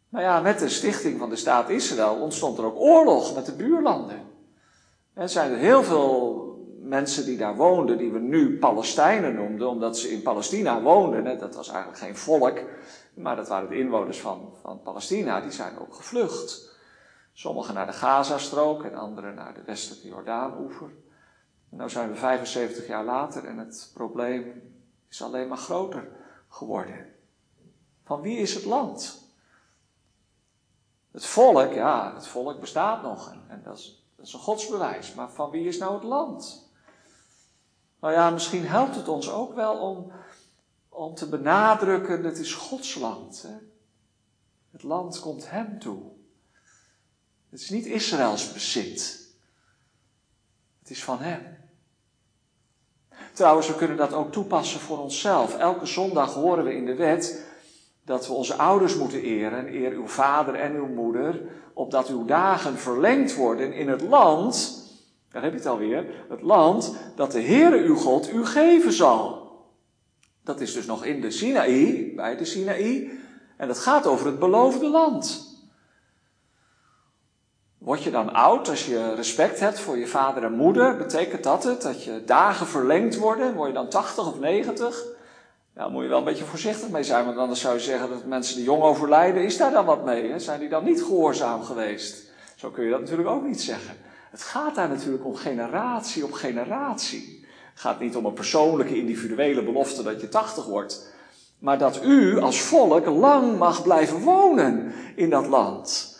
Maar 0.10 0.22
ja, 0.22 0.40
met 0.40 0.60
de 0.60 0.70
stichting 0.70 1.20
van 1.20 1.30
de 1.30 1.36
staat 1.36 1.70
Israël 1.70 2.16
ontstond 2.16 2.58
er 2.58 2.66
ook 2.66 2.80
oorlog 2.80 3.36
met 3.36 3.46
de 3.46 3.56
buurlanden. 3.56 4.22
Er 5.14 5.30
zijn 5.30 5.52
er 5.52 5.58
heel 5.58 5.84
veel 5.84 6.40
mensen 6.80 7.26
die 7.26 7.38
daar 7.38 7.56
woonden, 7.56 7.98
die 7.98 8.12
we 8.12 8.20
nu 8.20 8.58
Palestijnen 8.58 9.36
noemden, 9.36 9.70
omdat 9.70 9.98
ze 9.98 10.12
in 10.12 10.22
Palestina 10.22 10.82
woonden. 10.82 11.40
Dat 11.40 11.56
was 11.56 11.70
eigenlijk 11.70 12.00
geen 12.00 12.16
volk, 12.16 12.60
maar 13.14 13.36
dat 13.36 13.48
waren 13.48 13.70
de 13.70 13.78
inwoners 13.78 14.20
van, 14.20 14.54
van 14.62 14.82
Palestina, 14.82 15.42
die 15.42 15.52
zijn 15.52 15.80
ook 15.80 15.94
gevlucht. 15.94 16.70
Sommigen 17.34 17.74
naar 17.74 17.86
de 17.86 17.94
Gazastrook 17.94 18.84
en 18.84 18.96
anderen 18.96 19.36
naar 19.36 19.54
de 19.54 19.64
westelijke 19.66 20.08
Jordaan-oever. 20.08 20.90
En 21.72 21.78
nu 21.78 21.90
zijn 21.90 22.10
we 22.10 22.16
75 22.16 22.88
jaar 22.88 23.06
later 23.06 23.46
en 23.46 23.58
het 23.58 23.92
probleem 23.94 24.74
is 25.10 25.22
alleen 25.22 25.48
maar 25.48 25.58
groter 25.58 26.10
geworden. 26.48 27.14
Van 28.04 28.22
wie 28.22 28.38
is 28.38 28.54
het 28.54 28.66
land? 28.66 29.30
Het 31.12 31.26
volk, 31.26 31.74
ja, 31.74 32.14
het 32.16 32.28
volk 32.28 32.60
bestaat 32.60 33.02
nog 33.02 33.32
en, 33.32 33.44
en 33.48 33.62
dat, 33.64 33.78
is, 33.78 34.06
dat 34.16 34.26
is 34.26 34.34
een 34.34 34.40
godsbewijs. 34.40 35.14
Maar 35.14 35.32
van 35.32 35.50
wie 35.50 35.68
is 35.68 35.78
nou 35.78 35.94
het 35.94 36.04
land? 36.04 36.70
Nou 38.00 38.14
ja, 38.14 38.30
misschien 38.30 38.68
helpt 38.68 38.96
het 38.96 39.08
ons 39.08 39.30
ook 39.30 39.54
wel 39.54 39.80
om, 39.80 40.12
om 40.90 41.16
te 41.16 41.30
benadrukken, 41.30 42.24
het 42.24 42.38
is 42.38 42.54
Gods 42.54 42.96
land. 42.96 43.42
Hè? 43.42 43.58
Het 44.72 44.84
land 44.84 45.20
komt 45.20 45.50
Hem 45.50 45.80
toe. 45.80 46.02
Het 47.50 47.60
is 47.60 47.70
niet 47.70 47.86
Israëls 47.86 48.54
bezit. 48.54 49.30
Het 50.80 50.90
is 50.90 51.04
van 51.04 51.20
Hem. 51.20 51.61
Trouwens, 53.34 53.68
we 53.68 53.76
kunnen 53.76 53.98
dat 53.98 54.14
ook 54.14 54.32
toepassen 54.32 54.80
voor 54.80 55.00
onszelf. 55.00 55.58
Elke 55.58 55.86
zondag 55.86 56.34
horen 56.34 56.64
we 56.64 56.76
in 56.76 56.86
de 56.86 56.96
wet 56.96 57.46
dat 58.06 58.28
we 58.28 58.34
onze 58.34 58.56
ouders 58.56 58.96
moeten 58.96 59.22
eren. 59.22 59.74
Eer 59.74 59.92
uw 59.92 60.08
vader 60.08 60.56
en 60.56 60.76
uw 60.76 60.88
moeder, 60.88 61.42
opdat 61.74 62.08
uw 62.08 62.26
dagen 62.26 62.78
verlengd 62.78 63.36
worden 63.36 63.74
in 63.74 63.90
het 63.90 64.02
land 64.02 64.80
daar 65.32 65.44
heb 65.44 65.52
je 65.52 65.58
het 65.58 65.68
alweer. 65.68 66.26
Het 66.30 66.42
land 66.42 66.96
dat 67.16 67.32
de 67.32 67.42
Heere 67.42 67.78
uw 67.78 67.96
God 67.96 68.34
u 68.34 68.46
geven 68.46 68.94
zal. 68.94 69.50
Dat 70.44 70.62
is 70.62 70.74
dus 70.74 70.86
nog 70.86 71.06
in 71.06 71.22
de 71.22 71.32
Sinaï, 71.32 72.14
bij 72.16 72.38
de 72.38 72.46
Sinaï. 72.46 73.12
En 73.58 73.68
dat 73.68 73.80
gaat 73.80 74.08
over 74.08 74.26
het 74.26 74.40
beloofde 74.40 74.90
land. 74.90 75.50
Word 77.82 78.04
je 78.04 78.12
dan 78.12 78.34
oud 78.34 78.70
als 78.70 78.86
je 78.86 79.16
respect 79.16 79.60
hebt 79.60 79.80
voor 79.80 79.98
je 79.98 80.08
vader 80.08 80.44
en 80.44 80.54
moeder? 80.54 80.98
Betekent 80.98 81.44
dat 81.44 81.64
het? 81.64 81.82
Dat 81.82 82.04
je 82.04 82.24
dagen 82.26 82.68
verlengd 82.68 83.18
worden? 83.18 83.54
Word 83.54 83.68
je 83.68 83.74
dan 83.74 83.90
80 83.90 84.28
of 84.28 84.40
90? 84.40 85.04
Nou, 85.76 85.92
moet 85.92 86.04
je 86.04 86.10
wel 86.10 86.18
een 86.18 86.24
beetje 86.24 86.46
voorzichtig 86.46 86.90
mee 86.90 87.04
zijn, 87.04 87.26
want 87.26 87.38
anders 87.38 87.60
zou 87.60 87.74
je 87.74 87.80
zeggen 87.80 88.10
dat 88.10 88.26
mensen 88.26 88.56
die 88.56 88.64
jong 88.64 88.82
overlijden, 88.84 89.44
is 89.44 89.58
daar 89.58 89.72
dan 89.72 89.86
wat 89.86 90.06
mee? 90.06 90.32
Hè? 90.32 90.40
Zijn 90.40 90.60
die 90.60 90.70
dan 90.70 90.84
niet 90.84 91.04
gehoorzaam 91.04 91.64
geweest? 91.64 92.32
Zo 92.56 92.70
kun 92.70 92.84
je 92.84 92.90
dat 92.92 93.00
natuurlijk 93.00 93.30
ook 93.30 93.46
niet 93.46 93.62
zeggen. 93.62 93.96
Het 94.32 94.42
gaat 94.44 94.76
daar 94.76 94.90
natuurlijk 94.90 95.26
om 95.26 95.36
generatie 95.36 96.24
op 96.24 96.32
generatie. 96.32 97.46
Het 97.72 97.80
gaat 97.80 98.00
niet 98.00 98.16
om 98.16 98.26
een 98.26 98.34
persoonlijke, 98.34 98.98
individuele 98.98 99.64
belofte 99.64 100.04
dat 100.04 100.22
je 100.22 100.30
80 100.30 100.66
wordt. 100.66 101.14
Maar 101.60 101.78
dat 101.78 102.04
u 102.04 102.40
als 102.40 102.62
volk 102.62 103.06
lang 103.06 103.58
mag 103.58 103.84
blijven 103.84 104.20
wonen 104.20 104.94
in 105.16 105.30
dat 105.30 105.48
land. 105.48 106.11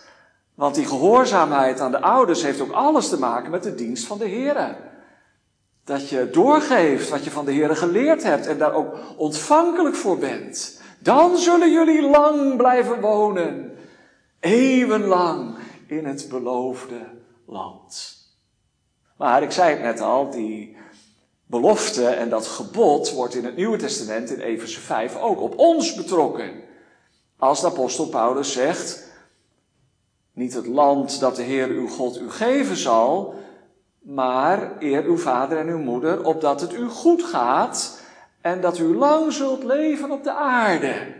Want 0.56 0.76
die 0.76 0.86
gehoorzaamheid 0.86 1.80
aan 1.80 1.92
de 1.92 2.02
ouders 2.02 2.44
heeft 2.44 2.62
ook 2.62 2.72
alles 2.72 3.10
te 3.10 3.20
maken 3.20 3.52
met 3.52 3.64
de 3.64 3.76
dienst 3.76 4.06
van 4.06 4.18
de 4.18 4.28
Heer. 4.28 4.78
Dat 5.84 6.10
je 6.10 6.30
doorgeeft 6.30 7.10
wat 7.10 7.24
je 7.24 7.32
van 7.32 7.46
de 7.46 7.52
Heer 7.52 7.76
geleerd 7.76 8.24
hebt 8.24 8.48
en 8.48 8.58
daar 8.58 8.74
ook 8.74 8.96
ontvankelijk 9.18 9.96
voor 9.96 10.18
bent. 10.18 10.82
Dan 11.00 11.38
zullen 11.38 11.72
jullie 11.72 12.02
lang 12.02 12.58
blijven 12.58 13.02
wonen. 13.02 13.78
Eeuwenlang 14.40 15.56
in 15.88 16.06
het 16.06 16.28
beloofde 16.30 17.00
land. 17.46 18.20
Maar 19.18 19.44
ik 19.44 19.52
zei 19.52 19.72
het 19.72 19.82
net 19.82 20.00
al, 20.00 20.30
die 20.30 20.78
belofte 21.46 22.08
en 22.08 22.30
dat 22.30 22.48
gebod 22.48 23.12
wordt 23.12 23.36
in 23.36 23.46
het 23.46 23.56
Nieuwe 23.56 23.78
Testament 23.78 24.30
in 24.30 24.40
Efeze 24.40 24.80
5 24.80 25.16
ook 25.16 25.42
op 25.42 25.58
ons 25.58 25.96
betrokken. 25.96 26.52
Als 27.38 27.62
de 27.62 27.68
apostel 27.68 28.06
Paulus 28.06 28.52
zegt, 28.52 29.11
niet 30.32 30.54
het 30.54 30.68
land 30.68 31.20
dat 31.20 31.36
de 31.36 31.44
Heer 31.44 31.68
uw 31.68 31.88
God 31.88 32.20
u 32.20 32.30
geven 32.30 32.78
zal, 32.78 33.36
maar 34.00 34.82
eer 34.82 35.04
uw 35.04 35.18
vader 35.18 35.58
en 35.58 35.68
uw 35.68 35.80
moeder, 35.80 36.26
opdat 36.26 36.62
het 36.62 36.74
u 36.74 36.88
goed 36.88 37.24
gaat 37.24 38.02
en 38.42 38.62
dat 38.62 38.78
u 38.78 38.96
lang 38.96 39.34
zult 39.34 39.64
leven 39.64 40.12
op 40.12 40.24
de 40.24 40.34
aarde. 40.34 41.20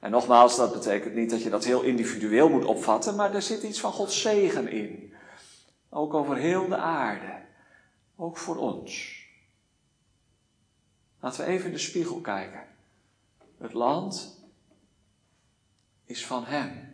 En 0.00 0.10
nogmaals, 0.10 0.56
dat 0.56 0.72
betekent 0.72 1.14
niet 1.14 1.30
dat 1.30 1.42
je 1.42 1.50
dat 1.50 1.64
heel 1.64 1.82
individueel 1.82 2.48
moet 2.48 2.64
opvatten, 2.64 3.16
maar 3.16 3.34
er 3.34 3.42
zit 3.42 3.62
iets 3.62 3.80
van 3.80 3.92
Gods 3.92 4.20
zegen 4.20 4.68
in. 4.68 5.14
Ook 5.88 6.14
over 6.14 6.36
heel 6.36 6.68
de 6.68 6.76
aarde. 6.76 7.40
Ook 8.16 8.36
voor 8.36 8.56
ons. 8.56 9.20
Laten 11.20 11.44
we 11.44 11.50
even 11.50 11.66
in 11.66 11.72
de 11.72 11.78
spiegel 11.78 12.20
kijken. 12.20 12.66
Het 13.58 13.72
land 13.72 14.40
is 16.04 16.26
van 16.26 16.44
Hem. 16.44 16.91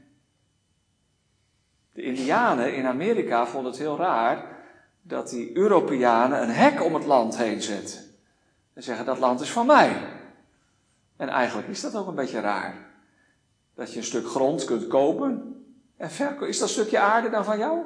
Indianen 2.02 2.74
in 2.74 2.86
Amerika 2.86 3.46
vonden 3.46 3.70
het 3.70 3.80
heel 3.80 3.96
raar 3.96 4.56
dat 5.02 5.28
die 5.28 5.56
Europeanen 5.56 6.42
een 6.42 6.50
hek 6.50 6.84
om 6.84 6.94
het 6.94 7.04
land 7.04 7.36
heen 7.36 7.62
zetten. 7.62 7.98
En 8.74 8.82
zeggen 8.82 9.04
dat 9.04 9.18
land 9.18 9.40
is 9.40 9.50
van 9.50 9.66
mij. 9.66 9.96
En 11.16 11.28
eigenlijk 11.28 11.68
is 11.68 11.80
dat 11.80 11.96
ook 11.96 12.06
een 12.06 12.14
beetje 12.14 12.40
raar. 12.40 12.74
Dat 13.74 13.92
je 13.92 13.98
een 13.98 14.04
stuk 14.04 14.26
grond 14.26 14.64
kunt 14.64 14.86
kopen 14.86 15.64
en 15.96 16.10
verkopen. 16.10 16.48
Is 16.48 16.58
dat 16.58 16.68
stukje 16.68 16.98
aarde 16.98 17.30
dan 17.30 17.44
van 17.44 17.58
jou? 17.58 17.78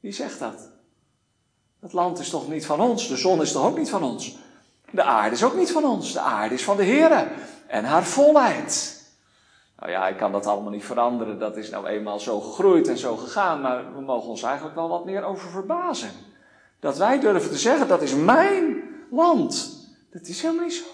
Wie 0.00 0.12
zegt 0.12 0.38
dat? 0.38 0.70
Het 1.80 1.92
land 1.92 2.18
is 2.18 2.30
toch 2.30 2.48
niet 2.48 2.66
van 2.66 2.80
ons? 2.80 3.08
De 3.08 3.16
zon 3.16 3.40
is 3.40 3.52
toch 3.52 3.66
ook 3.66 3.78
niet 3.78 3.90
van 3.90 4.02
ons? 4.02 4.38
De 4.90 5.02
aarde 5.02 5.34
is 5.34 5.44
ook 5.44 5.56
niet 5.56 5.72
van 5.72 5.84
ons. 5.84 6.12
De 6.12 6.20
aarde 6.20 6.54
is 6.54 6.64
van 6.64 6.76
de 6.76 6.84
Heer 6.84 7.28
en 7.66 7.84
haar 7.84 8.04
volheid. 8.04 8.95
Nou 9.78 9.90
ja, 9.90 10.08
ik 10.08 10.16
kan 10.16 10.32
dat 10.32 10.46
allemaal 10.46 10.70
niet 10.70 10.84
veranderen. 10.84 11.38
Dat 11.38 11.56
is 11.56 11.70
nou 11.70 11.86
eenmaal 11.86 12.20
zo 12.20 12.40
gegroeid 12.40 12.88
en 12.88 12.98
zo 12.98 13.16
gegaan. 13.16 13.60
Maar 13.60 13.94
we 13.94 14.00
mogen 14.00 14.28
ons 14.28 14.42
eigenlijk 14.42 14.74
wel 14.74 14.88
wat 14.88 15.04
meer 15.04 15.24
over 15.24 15.50
verbazen. 15.50 16.10
Dat 16.80 16.96
wij 16.96 17.20
durven 17.20 17.50
te 17.50 17.58
zeggen, 17.58 17.88
dat 17.88 18.02
is 18.02 18.14
mijn 18.14 18.82
land. 19.10 19.74
Dat 20.10 20.26
is 20.26 20.42
helemaal 20.42 20.64
niet 20.64 20.74
zo. 20.74 20.84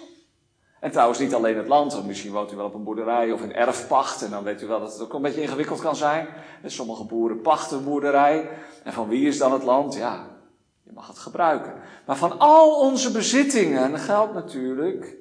En 0.80 0.90
trouwens 0.90 1.18
niet 1.18 1.34
alleen 1.34 1.56
het 1.56 1.68
land, 1.68 1.92
want 1.92 2.06
misschien 2.06 2.32
woont 2.32 2.52
u 2.52 2.56
wel 2.56 2.66
op 2.66 2.74
een 2.74 2.84
boerderij 2.84 3.32
of 3.32 3.42
in 3.42 3.54
erfpacht. 3.54 4.22
En 4.22 4.30
dan 4.30 4.44
weet 4.44 4.62
u 4.62 4.66
wel 4.66 4.80
dat 4.80 4.92
het 4.92 5.02
ook 5.02 5.12
een 5.14 5.22
beetje 5.22 5.42
ingewikkeld 5.42 5.80
kan 5.80 5.96
zijn. 5.96 6.28
En 6.62 6.70
sommige 6.70 7.04
boeren 7.04 7.40
pachten 7.40 7.78
een 7.78 7.84
boerderij. 7.84 8.50
En 8.84 8.92
van 8.92 9.08
wie 9.08 9.26
is 9.26 9.38
dan 9.38 9.52
het 9.52 9.62
land? 9.62 9.94
Ja, 9.94 10.26
je 10.82 10.92
mag 10.92 11.06
het 11.06 11.18
gebruiken. 11.18 11.74
Maar 12.06 12.16
van 12.16 12.38
al 12.38 12.80
onze 12.80 13.12
bezittingen 13.12 13.98
geldt 13.98 14.34
natuurlijk 14.34 15.16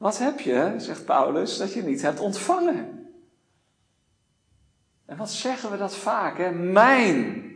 wat 0.00 0.18
heb 0.18 0.40
je, 0.40 0.74
zegt 0.76 1.04
Paulus, 1.04 1.58
dat 1.58 1.72
je 1.72 1.82
niet 1.82 2.02
hebt 2.02 2.20
ontvangen? 2.20 3.08
En 5.06 5.16
wat 5.16 5.30
zeggen 5.30 5.70
we 5.70 5.76
dat 5.76 5.96
vaak, 5.96 6.38
hè? 6.38 6.50
Mijn 6.50 7.52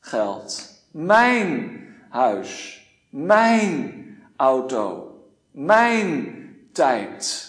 geld, 0.00 0.72
mijn 0.90 1.80
huis, 2.08 2.82
mijn 3.10 4.04
auto, 4.36 5.14
mijn 5.50 6.44
tijd. 6.72 7.48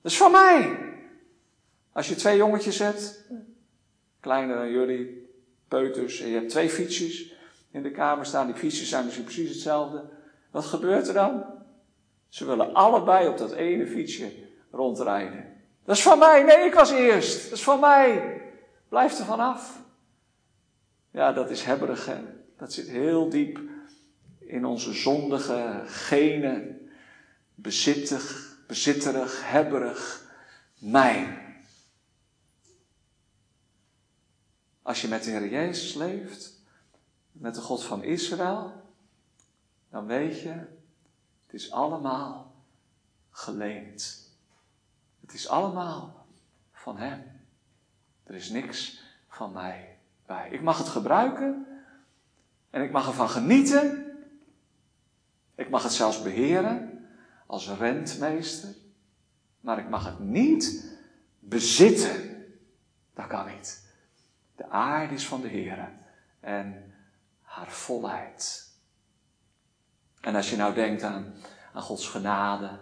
Dat 0.00 0.12
is 0.12 0.18
van 0.18 0.32
mij. 0.32 0.78
Als 1.92 2.08
je 2.08 2.14
twee 2.14 2.36
jongetjes 2.36 2.78
hebt, 2.78 3.24
kleiner 4.20 4.56
dan 4.56 4.70
jullie, 4.70 5.28
peuters, 5.68 6.20
en 6.20 6.28
je 6.28 6.34
hebt 6.34 6.50
twee 6.50 6.70
fietsjes 6.70 7.32
in 7.70 7.82
de 7.82 7.90
kamer 7.90 8.26
staan, 8.26 8.46
die 8.46 8.56
fietsjes 8.56 8.88
zijn 8.88 9.04
misschien 9.04 9.24
precies 9.24 9.48
hetzelfde. 9.48 10.04
Wat 10.50 10.64
gebeurt 10.64 11.08
er 11.08 11.14
dan? 11.14 11.60
Ze 12.32 12.44
willen 12.44 12.74
allebei 12.74 13.28
op 13.28 13.38
dat 13.38 13.52
ene 13.52 13.86
fietsje 13.86 14.32
rondrijden. 14.70 15.62
Dat 15.84 15.96
is 15.96 16.02
van 16.02 16.18
mij. 16.18 16.42
Nee, 16.42 16.66
ik 16.66 16.74
was 16.74 16.90
eerst. 16.90 17.42
Dat 17.42 17.58
is 17.58 17.64
van 17.64 17.80
mij. 17.80 18.40
Blijf 18.88 19.18
er 19.18 19.24
vanaf. 19.24 19.82
Ja, 21.10 21.32
dat 21.32 21.50
is 21.50 21.62
hebberig. 21.62 22.06
Hè? 22.06 22.20
Dat 22.56 22.72
zit 22.72 22.88
heel 22.88 23.28
diep 23.28 23.60
in 24.38 24.64
onze 24.64 24.92
zondige 24.92 25.82
genen. 25.86 26.90
Bezittig, 27.54 28.56
bezitterig, 28.66 29.50
hebberig. 29.50 30.30
Mijn. 30.78 31.38
Als 34.82 35.00
je 35.02 35.08
met 35.08 35.24
de 35.24 35.30
Heer 35.30 35.48
Jezus 35.48 35.94
leeft, 35.94 36.60
met 37.32 37.54
de 37.54 37.60
God 37.60 37.84
van 37.84 38.02
Israël, 38.02 38.72
dan 39.90 40.06
weet 40.06 40.40
je, 40.40 40.80
het 41.52 41.60
is 41.60 41.70
allemaal 41.70 42.54
geleend. 43.30 44.30
Het 45.20 45.32
is 45.34 45.48
allemaal 45.48 46.26
van 46.72 46.96
Hem. 46.96 47.22
Er 48.22 48.34
is 48.34 48.48
niks 48.48 49.02
van 49.28 49.52
mij 49.52 49.98
bij. 50.26 50.50
Ik 50.50 50.62
mag 50.62 50.78
het 50.78 50.88
gebruiken 50.88 51.66
en 52.70 52.82
ik 52.82 52.90
mag 52.90 53.06
ervan 53.06 53.28
genieten. 53.28 54.16
Ik 55.54 55.70
mag 55.70 55.82
het 55.82 55.92
zelfs 55.92 56.22
beheren 56.22 57.06
als 57.46 57.68
rentmeester. 57.68 58.74
Maar 59.60 59.78
ik 59.78 59.88
mag 59.88 60.04
het 60.04 60.18
niet 60.18 60.96
bezitten. 61.38 62.44
Dat 63.14 63.26
kan 63.26 63.46
niet. 63.46 63.86
De 64.56 64.68
aarde 64.68 65.14
is 65.14 65.26
van 65.26 65.40
de 65.40 65.48
Heer 65.48 65.92
en 66.40 66.94
haar 67.42 67.70
volheid. 67.70 68.71
En 70.22 70.34
als 70.34 70.50
je 70.50 70.56
nou 70.56 70.74
denkt 70.74 71.02
aan, 71.02 71.34
aan 71.72 71.82
Gods 71.82 72.08
genade 72.08 72.78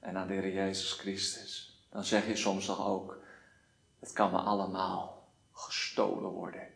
en 0.00 0.16
aan 0.16 0.26
de 0.26 0.34
Heer 0.34 0.52
Jezus 0.52 0.92
Christus, 0.92 1.84
dan 1.90 2.04
zeg 2.04 2.26
je 2.26 2.36
soms 2.36 2.66
toch 2.66 2.86
ook, 2.86 3.18
het 4.00 4.12
kan 4.12 4.30
me 4.30 4.38
allemaal 4.38 5.28
gestolen 5.52 6.30
worden. 6.30 6.68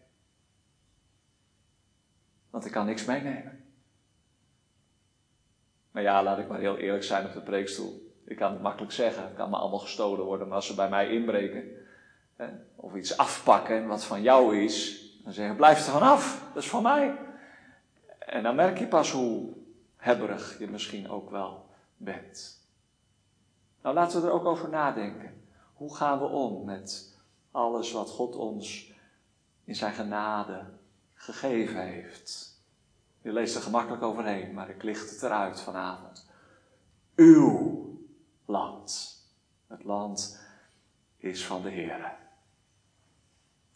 Want 2.51 2.65
ik 2.65 2.73
kan 2.73 2.87
niks 2.87 3.05
meenemen. 3.05 3.65
Maar 5.91 6.03
ja, 6.03 6.23
laat 6.23 6.39
ik 6.39 6.49
maar 6.49 6.59
heel 6.59 6.77
eerlijk 6.77 7.05
zijn 7.05 7.27
op 7.27 7.33
de 7.33 7.41
preekstoel. 7.41 8.15
Ik 8.25 8.37
kan 8.37 8.53
het 8.53 8.63
makkelijk 8.63 8.93
zeggen, 8.93 9.23
het 9.23 9.37
kan 9.37 9.51
me 9.51 9.57
allemaal 9.57 9.79
gestolen 9.79 10.25
worden, 10.25 10.47
maar 10.47 10.57
als 10.57 10.67
ze 10.67 10.75
bij 10.75 10.89
mij 10.89 11.11
inbreken, 11.11 11.65
hè, 12.37 12.49
of 12.75 12.95
iets 12.95 13.17
afpakken 13.17 13.87
wat 13.87 14.05
van 14.05 14.23
jou 14.23 14.57
is, 14.63 15.05
dan 15.25 15.33
zeggen 15.33 15.57
blijf 15.57 15.87
er 15.87 15.93
vanaf, 15.93 16.45
dat 16.55 16.63
is 16.63 16.69
van 16.69 16.83
mij. 16.83 17.19
En 18.19 18.43
dan 18.43 18.55
merk 18.55 18.79
je 18.79 18.87
pas 18.87 19.11
hoe 19.11 19.65
hebberig 19.97 20.59
je 20.59 20.71
misschien 20.71 21.11
ook 21.11 21.31
wel 21.31 21.67
bent. 21.97 22.61
Nou, 23.83 23.95
laten 23.95 24.21
we 24.21 24.27
er 24.27 24.33
ook 24.33 24.45
over 24.45 24.69
nadenken. 24.69 25.43
Hoe 25.75 25.97
gaan 25.97 26.19
we 26.19 26.25
om 26.25 26.65
met 26.65 27.19
alles 27.51 27.93
wat 27.93 28.11
God 28.11 28.37
ons 28.37 28.93
in 29.65 29.75
zijn 29.75 29.93
genade 29.93 30.65
gegeven 31.15 31.83
heeft? 31.83 32.61
Je 33.23 33.33
leest 33.33 33.57
er 33.57 33.63
gemakkelijk 33.63 34.03
overheen, 34.03 34.55
maar 34.55 34.69
ik 34.69 34.83
licht 34.83 35.11
het 35.11 35.23
eruit 35.23 35.61
vanavond. 35.61 36.27
Uw 37.15 37.85
land. 38.45 39.17
Het 39.67 39.85
land 39.85 40.41
is 41.17 41.45
van 41.45 41.63
de 41.63 41.71
Heer. 41.71 42.15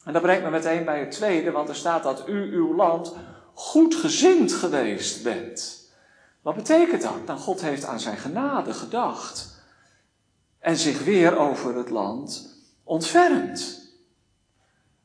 En 0.05 0.13
dat 0.13 0.23
brengt 0.23 0.45
me 0.45 0.51
meteen 0.51 0.85
bij 0.85 1.01
het 1.01 1.11
tweede, 1.11 1.51
want 1.51 1.69
er 1.69 1.75
staat 1.75 2.03
dat 2.03 2.29
u 2.29 2.53
uw 2.53 2.75
land 2.75 3.17
goed 3.55 3.95
gezind 3.95 4.53
geweest 4.53 5.23
bent. 5.23 5.80
Wat 6.43 6.55
betekent 6.55 7.03
dat? 7.03 7.27
Nou, 7.27 7.39
God 7.39 7.61
heeft 7.61 7.85
aan 7.85 8.01
zijn 8.01 8.17
genade 8.17 8.73
gedacht 8.73 9.63
en 10.59 10.77
zich 10.77 11.05
weer 11.05 11.39
over 11.39 11.77
het 11.77 11.91
land 11.91 12.57
ontfermd. 12.85 13.89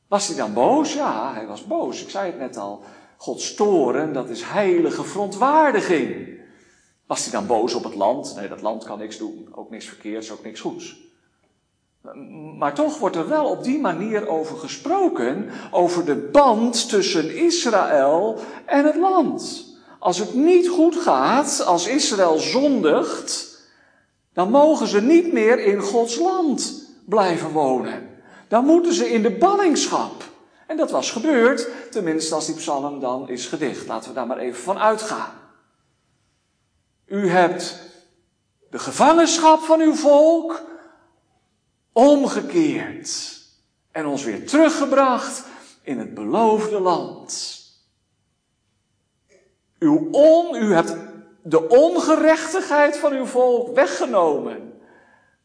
Was 0.07 0.27
hij 0.27 0.35
dan 0.35 0.53
boos? 0.53 0.93
Ja, 0.93 1.33
hij 1.33 1.47
was 1.47 1.65
boos. 1.65 2.01
Ik 2.01 2.09
zei 2.09 2.31
het 2.31 2.39
net 2.39 2.57
al. 2.57 2.83
Gods 3.17 3.53
toren, 3.53 4.13
dat 4.13 4.29
is 4.29 4.43
heilige 4.43 5.03
verontwaardiging. 5.03 6.39
Was 7.05 7.23
hij 7.23 7.31
dan 7.31 7.47
boos 7.47 7.73
op 7.73 7.83
het 7.83 7.95
land? 7.95 8.35
Nee, 8.35 8.47
dat 8.47 8.61
land 8.61 8.83
kan 8.83 8.99
niks 8.99 9.17
doen. 9.17 9.47
Ook 9.51 9.69
niks 9.69 9.85
verkeerds, 9.85 10.31
ook 10.31 10.43
niks 10.43 10.59
goeds. 10.59 11.03
Maar 12.57 12.73
toch 12.73 12.99
wordt 12.99 13.15
er 13.15 13.27
wel 13.27 13.49
op 13.49 13.63
die 13.63 13.79
manier 13.79 14.27
over 14.27 14.57
gesproken, 14.57 15.49
over 15.71 16.05
de 16.05 16.15
band 16.15 16.89
tussen 16.89 17.35
Israël 17.35 18.39
en 18.65 18.85
het 18.85 18.95
land. 18.95 19.65
Als 20.05 20.17
het 20.17 20.33
niet 20.33 20.67
goed 20.67 20.95
gaat, 20.95 21.65
als 21.65 21.87
Israël 21.87 22.37
zondigt, 22.37 23.59
dan 24.33 24.49
mogen 24.49 24.87
ze 24.87 25.01
niet 25.01 25.33
meer 25.33 25.59
in 25.59 25.81
Gods 25.81 26.17
land 26.17 26.89
blijven 27.05 27.51
wonen. 27.51 28.09
Dan 28.47 28.65
moeten 28.65 28.93
ze 28.93 29.11
in 29.11 29.21
de 29.21 29.31
ballingschap. 29.31 30.23
En 30.67 30.77
dat 30.77 30.91
was 30.91 31.11
gebeurd, 31.11 31.67
tenminste 31.91 32.35
als 32.35 32.45
die 32.45 32.55
psalm 32.55 32.99
dan 32.99 33.29
is 33.29 33.45
gedicht. 33.45 33.87
Laten 33.87 34.09
we 34.09 34.15
daar 34.15 34.27
maar 34.27 34.37
even 34.37 34.61
van 34.61 34.77
uitgaan. 34.77 35.33
U 37.05 37.29
hebt 37.29 37.79
de 38.69 38.79
gevangenschap 38.79 39.61
van 39.61 39.79
uw 39.79 39.95
volk 39.95 40.61
omgekeerd 41.91 43.39
en 43.91 44.05
ons 44.05 44.23
weer 44.23 44.47
teruggebracht 44.47 45.43
in 45.81 45.99
het 45.99 46.13
beloofde 46.13 46.79
land. 46.79 47.54
Uw 49.85 50.07
on, 50.11 50.55
u 50.55 50.73
hebt 50.73 50.95
de 51.41 51.67
ongerechtigheid 51.67 52.97
van 52.97 53.13
uw 53.13 53.25
volk 53.25 53.75
weggenomen. 53.75 54.81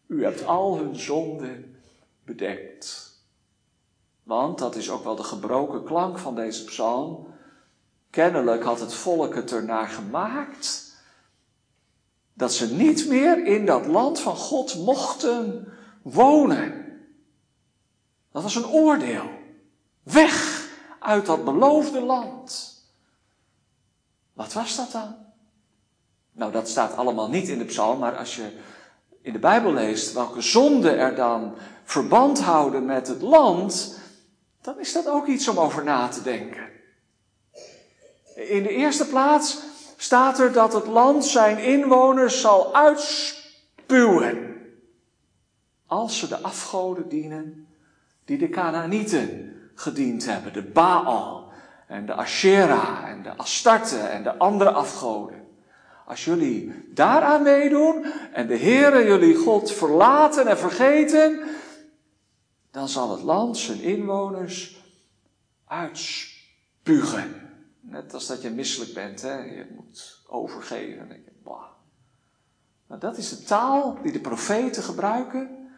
U 0.07 0.24
hebt 0.24 0.46
al 0.46 0.76
hun 0.76 0.96
zonden 0.96 1.81
bedekt. 2.24 3.18
Want, 4.22 4.59
dat 4.59 4.76
is 4.76 4.90
ook 4.90 5.05
wel 5.05 5.16
de 5.16 5.22
gebroken 5.22 5.85
klank 5.85 6.18
van 6.18 6.35
deze 6.35 6.64
psalm, 6.64 7.26
kennelijk 8.11 8.62
had 8.62 8.81
het 8.81 8.94
volk 8.94 9.35
het 9.35 9.53
ernaar 9.53 9.88
gemaakt 9.88 10.96
dat 12.35 12.53
ze 12.53 12.74
niet 12.74 13.09
meer 13.09 13.46
in 13.46 13.66
dat 13.66 13.87
land 13.87 14.20
van 14.20 14.37
God 14.37 14.85
mochten 14.85 15.68
wonen. 16.03 16.98
Dat 18.33 18.42
was 18.42 18.55
een 18.55 18.68
oordeel. 18.68 19.31
Weg 20.03 20.68
uit 21.00 21.26
dat 21.26 21.44
beloofde 21.44 22.00
land. 22.00 22.69
Wat 24.40 24.53
was 24.53 24.76
dat 24.76 24.92
dan? 24.92 25.16
Nou, 26.33 26.53
dat 26.53 26.68
staat 26.68 26.96
allemaal 26.96 27.29
niet 27.29 27.48
in 27.48 27.59
de 27.59 27.64
psalm, 27.64 27.98
maar 27.98 28.16
als 28.16 28.37
je 28.37 28.53
in 29.22 29.33
de 29.33 29.38
Bijbel 29.38 29.72
leest 29.72 30.12
welke 30.12 30.40
zonden 30.40 30.98
er 30.98 31.14
dan 31.14 31.55
verband 31.85 32.40
houden 32.40 32.85
met 32.85 33.09
het 33.09 33.22
land, 33.22 33.98
dan 34.62 34.79
is 34.79 34.92
dat 34.92 35.09
ook 35.09 35.26
iets 35.26 35.48
om 35.48 35.59
over 35.59 35.85
na 35.85 36.09
te 36.09 36.22
denken. 36.22 36.68
In 38.35 38.62
de 38.62 38.68
eerste 38.68 39.07
plaats 39.07 39.59
staat 39.96 40.38
er 40.38 40.53
dat 40.53 40.72
het 40.72 40.87
land 40.87 41.24
zijn 41.24 41.59
inwoners 41.59 42.40
zal 42.40 42.74
uitspuwen. 42.74 44.57
Als 45.87 46.18
ze 46.18 46.29
de 46.29 46.38
afgoden 46.38 47.09
dienen 47.09 47.66
die 48.24 48.38
de 48.38 48.48
Canaanieten 48.48 49.57
gediend 49.74 50.26
hebben. 50.26 50.53
De 50.53 50.62
Baal 50.62 51.39
en 51.90 52.07
de 52.07 52.14
Asherah 52.14 53.09
en 53.09 53.22
de 53.22 53.37
Astarte 53.37 53.98
en 53.98 54.22
de 54.22 54.37
andere 54.37 54.70
afgoden. 54.70 55.46
Als 56.07 56.24
jullie 56.24 56.88
daaraan 56.94 57.42
meedoen 57.42 58.05
en 58.33 58.46
de 58.46 58.57
Heere 58.57 59.05
jullie 59.05 59.35
God 59.35 59.72
verlaten 59.72 60.46
en 60.46 60.59
vergeten, 60.59 61.40
dan 62.70 62.88
zal 62.88 63.11
het 63.11 63.22
land 63.22 63.59
zijn 63.59 63.81
inwoners 63.81 64.83
uitspugen. 65.66 67.50
Net 67.81 68.14
als 68.14 68.26
dat 68.26 68.42
je 68.42 68.50
misselijk 68.50 68.94
bent, 68.94 69.22
hè? 69.22 69.38
je 69.38 69.66
moet 69.76 70.22
overgeven. 70.26 71.09
denk 71.09 71.24
je, 71.24 71.33
bah. 71.42 71.64
Nou, 72.87 73.00
dat 73.00 73.16
is 73.16 73.29
de 73.29 73.42
taal 73.42 73.98
die 74.03 74.12
de 74.12 74.20
profeten 74.20 74.83
gebruiken 74.83 75.68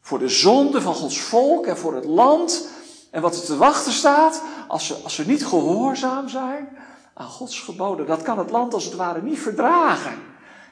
voor 0.00 0.18
de 0.18 0.28
zonde 0.28 0.80
van 0.80 0.94
Gods 0.94 1.20
volk 1.20 1.66
en 1.66 1.76
voor 1.76 1.94
het 1.94 2.04
land 2.04 2.68
en 3.10 3.22
wat 3.22 3.36
er 3.36 3.44
te 3.44 3.56
wachten 3.56 3.92
staat 3.92 4.42
als 4.68 4.86
ze, 4.86 4.94
als 4.94 5.14
ze 5.14 5.26
niet 5.26 5.46
gehoorzaam 5.46 6.28
zijn 6.28 6.78
aan 7.14 7.28
Gods 7.28 7.60
geboden. 7.60 8.06
Dat 8.06 8.22
kan 8.22 8.38
het 8.38 8.50
land 8.50 8.74
als 8.74 8.84
het 8.84 8.94
ware 8.94 9.22
niet 9.22 9.38
verdragen. 9.38 10.18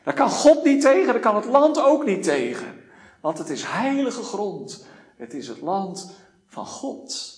Daar 0.04 0.14
kan 0.14 0.30
God 0.30 0.64
niet 0.64 0.80
tegen, 0.80 1.12
daar 1.12 1.20
kan 1.20 1.36
het 1.36 1.44
land 1.44 1.80
ook 1.80 2.04
niet 2.04 2.22
tegen. 2.22 2.84
Want 3.20 3.38
het 3.38 3.48
is 3.48 3.64
heilige 3.64 4.22
grond. 4.22 4.86
Het 5.16 5.34
is 5.34 5.48
het 5.48 5.60
land 5.60 6.10
van 6.46 6.66
God. 6.66 7.34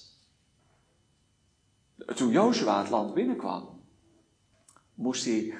Toen 2.14 2.30
Jozua 2.30 2.78
het 2.78 2.90
land 2.90 3.14
binnenkwam, 3.14 3.82
moest 4.94 5.24
hij 5.24 5.54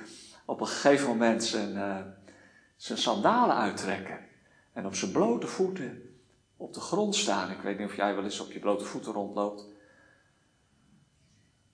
op 0.47 0.61
een 0.61 0.67
gegeven 0.67 1.09
moment 1.09 1.45
zijn, 1.45 1.75
uh, 1.75 1.97
zijn 2.77 2.99
sandalen 2.99 3.57
uittrekken. 3.57 4.19
En 4.73 4.87
op 4.87 4.95
zijn 4.95 5.13
blote 5.13 5.47
voeten 5.47 6.08
op 6.59 6.75
de 6.75 6.81
grond 6.81 7.17
staan. 7.17 7.51
Ik 7.51 7.61
weet 7.61 7.79
niet 7.79 7.89
of 7.89 7.97
jij 7.97 8.15
wel 8.15 8.25
eens 8.25 8.41
op 8.41 8.53
je 8.53 8.59
blote 8.59 8.85
voeten 8.85 9.13
rondloopt. 9.13 9.67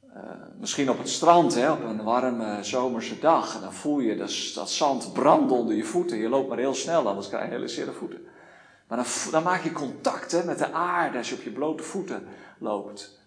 Uh, 0.07 0.21
misschien 0.59 0.91
op 0.91 0.99
het 0.99 1.09
strand, 1.09 1.55
hè, 1.55 1.73
op 1.73 1.83
een 1.83 2.03
warme 2.03 2.59
zomerse 2.65 3.19
dag. 3.19 3.55
En 3.55 3.61
dan 3.61 3.73
voel 3.73 3.99
je 3.99 4.17
dat, 4.17 4.53
dat 4.55 4.71
zand 4.71 5.13
branden 5.13 5.57
onder 5.57 5.77
je 5.77 5.85
voeten. 5.85 6.19
Je 6.19 6.29
loopt 6.29 6.49
maar 6.49 6.59
heel 6.59 6.75
snel, 6.75 7.09
anders 7.09 7.29
krijg 7.29 7.45
je 7.45 7.51
hele 7.51 7.69
zere 7.69 7.93
voeten. 7.93 8.21
Maar 8.89 8.99
dan, 8.99 9.07
dan 9.31 9.43
maak 9.43 9.63
je 9.63 9.73
contact 9.73 10.33
hè, 10.33 10.45
met 10.45 10.59
de 10.59 10.73
aarde 10.73 11.19
als 11.19 11.29
je 11.29 11.35
op 11.35 11.43
je 11.43 11.51
blote 11.51 11.83
voeten 11.83 12.27
loopt. 12.59 13.23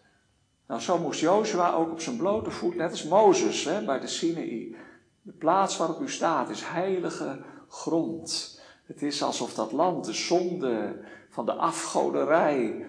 Nou, 0.67 0.81
zo 0.81 0.97
moest 0.97 1.19
Jozua 1.19 1.73
ook 1.73 1.91
op 1.91 2.01
zijn 2.01 2.17
blote 2.17 2.51
voet, 2.51 2.75
net 2.75 2.91
als 2.91 3.03
Mozes 3.03 3.63
hè, 3.63 3.85
bij 3.85 3.99
de 3.99 4.07
Sinaï. 4.07 4.75
De 5.21 5.31
plaats 5.31 5.77
waarop 5.77 6.01
u 6.01 6.09
staat 6.09 6.49
is 6.49 6.61
heilige 6.63 7.41
grond. 7.67 8.59
Het 8.85 9.01
is 9.01 9.23
alsof 9.23 9.53
dat 9.53 9.71
land 9.71 10.05
de 10.05 10.13
zonde 10.13 10.99
van 11.37 11.45
de 11.45 11.53
afgoderij 11.53 12.87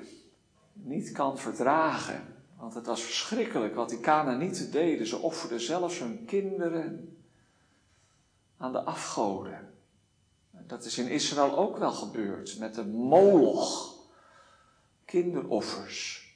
niet 0.72 1.12
kan 1.12 1.38
verdragen. 1.38 2.34
Want 2.56 2.74
het 2.74 2.86
was 2.86 3.02
verschrikkelijk 3.02 3.74
wat 3.74 3.88
die 3.88 4.00
Canaanieten 4.00 4.70
deden. 4.70 5.06
Ze 5.06 5.16
offerden 5.16 5.60
zelfs 5.60 5.98
hun 5.98 6.24
kinderen 6.24 7.16
aan 8.56 8.72
de 8.72 8.82
afgoden. 8.82 9.74
Dat 10.50 10.84
is 10.84 10.98
in 10.98 11.08
Israël 11.08 11.58
ook 11.58 11.78
wel 11.78 11.92
gebeurd 11.92 12.58
met 12.58 12.74
de 12.74 12.86
moloch. 12.86 13.96
Kinderoffers. 15.04 16.32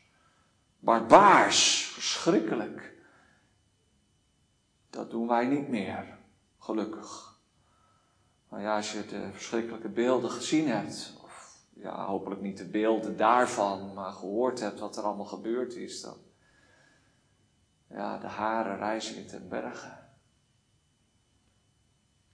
Barbaars, 0.78 1.84
verschrikkelijk. 1.84 2.94
Dat 4.90 5.10
doen 5.10 5.28
wij 5.28 5.46
niet 5.46 5.68
meer, 5.68 6.18
gelukkig. 6.58 7.38
Maar 8.48 8.60
ja, 8.60 8.76
als 8.76 8.92
je 8.92 9.06
de 9.06 9.28
verschrikkelijke 9.32 9.88
beelden 9.88 10.30
gezien 10.30 10.68
hebt, 10.68 11.20
ja, 11.82 12.04
hopelijk 12.04 12.40
niet 12.40 12.58
de 12.58 12.68
beelden 12.68 13.16
daarvan, 13.16 13.94
maar 13.94 14.12
gehoord 14.12 14.60
hebt 14.60 14.78
wat 14.78 14.96
er 14.96 15.02
allemaal 15.02 15.24
gebeurd 15.24 15.74
is, 15.74 16.00
dan. 16.00 16.16
Ja, 17.86 18.18
de 18.18 18.26
haren 18.26 18.76
reizen 18.76 19.16
in 19.16 19.26
ten 19.26 19.48
bergen. 19.48 20.10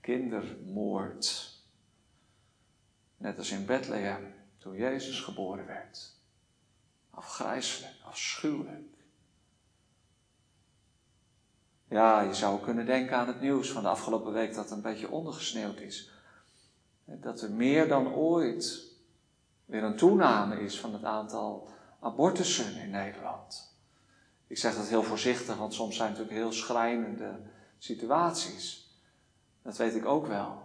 Kindermoord. 0.00 1.56
Net 3.16 3.38
als 3.38 3.50
in 3.50 3.66
Bethlehem, 3.66 4.34
toen 4.58 4.76
Jezus 4.76 5.20
geboren 5.20 5.66
werd. 5.66 6.16
Afgrijselijk, 7.10 7.94
afschuwelijk. 8.04 8.96
Ja, 11.88 12.20
je 12.20 12.34
zou 12.34 12.60
kunnen 12.60 12.86
denken 12.86 13.16
aan 13.16 13.26
het 13.26 13.40
nieuws 13.40 13.70
van 13.70 13.82
de 13.82 13.88
afgelopen 13.88 14.32
week 14.32 14.54
dat 14.54 14.70
een 14.70 14.82
beetje 14.82 15.10
ondergesneeuwd 15.10 15.80
is. 15.80 16.10
Dat 17.04 17.40
er 17.40 17.50
meer 17.50 17.88
dan 17.88 18.12
ooit 18.12 18.87
weer 19.68 19.82
een 19.82 19.96
toename 19.96 20.60
is 20.60 20.80
van 20.80 20.92
het 20.92 21.04
aantal 21.04 21.68
abortussen 22.00 22.76
in 22.76 22.90
Nederland. 22.90 23.76
Ik 24.46 24.58
zeg 24.58 24.76
dat 24.76 24.88
heel 24.88 25.02
voorzichtig, 25.02 25.56
want 25.56 25.74
soms 25.74 25.96
zijn 25.96 26.08
het 26.08 26.18
natuurlijk 26.18 26.44
heel 26.44 26.58
schrijnende 26.58 27.40
situaties. 27.78 28.90
Dat 29.62 29.76
weet 29.76 29.94
ik 29.94 30.04
ook 30.04 30.26
wel. 30.26 30.62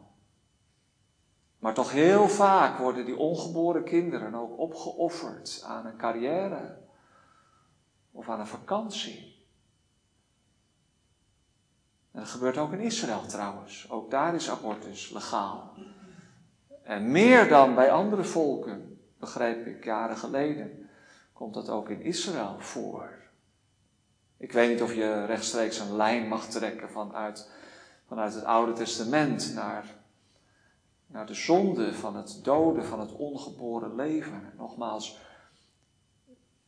Maar 1.59 1.73
toch 1.73 1.91
heel 1.91 2.29
vaak 2.29 2.77
worden 2.77 3.05
die 3.05 3.17
ongeboren 3.17 3.83
kinderen 3.83 4.35
ook 4.35 4.59
opgeofferd 4.59 5.63
aan 5.65 5.85
een 5.85 5.97
carrière 5.97 6.77
of 8.11 8.29
aan 8.29 8.39
een 8.39 8.47
vakantie. 8.47 9.47
En 12.11 12.19
dat 12.19 12.29
gebeurt 12.29 12.57
ook 12.57 12.71
in 12.71 12.79
Israël 12.79 13.25
trouwens. 13.25 13.89
Ook 13.89 14.11
daar 14.11 14.35
is 14.35 14.49
abortus 14.49 15.09
legaal. 15.09 15.73
En 16.83 17.11
meer 17.11 17.47
dan 17.47 17.75
bij 17.75 17.91
andere 17.91 18.23
volken, 18.23 18.92
begreep 19.23 19.65
ik 19.65 19.83
jaren 19.83 20.17
geleden, 20.17 20.89
komt 21.33 21.53
dat 21.53 21.69
ook 21.69 21.89
in 21.89 22.01
Israël 22.01 22.55
voor. 22.59 23.09
Ik 24.37 24.51
weet 24.51 24.69
niet 24.69 24.81
of 24.81 24.93
je 24.93 25.25
rechtstreeks 25.25 25.79
een 25.79 25.95
lijn 25.95 26.27
mag 26.27 26.45
trekken 26.45 26.89
vanuit, 26.89 27.49
vanuit 28.07 28.33
het 28.33 28.43
Oude 28.43 28.73
Testament 28.73 29.53
naar 29.53 29.85
naar 31.13 31.25
de 31.25 31.33
zonde 31.33 31.93
van 31.93 32.15
het 32.15 32.39
doden 32.43 32.85
van 32.85 32.99
het 32.99 33.11
ongeboren 33.11 33.95
leven. 33.95 34.53
Nogmaals, 34.57 35.19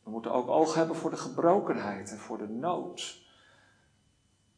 we 0.02 0.10
moeten 0.10 0.32
ook 0.32 0.48
oog 0.48 0.74
hebben 0.74 0.96
voor 0.96 1.10
de 1.10 1.16
gebrokenheid 1.16 2.10
en 2.10 2.18
voor 2.18 2.38
de 2.38 2.48
nood. 2.48 3.24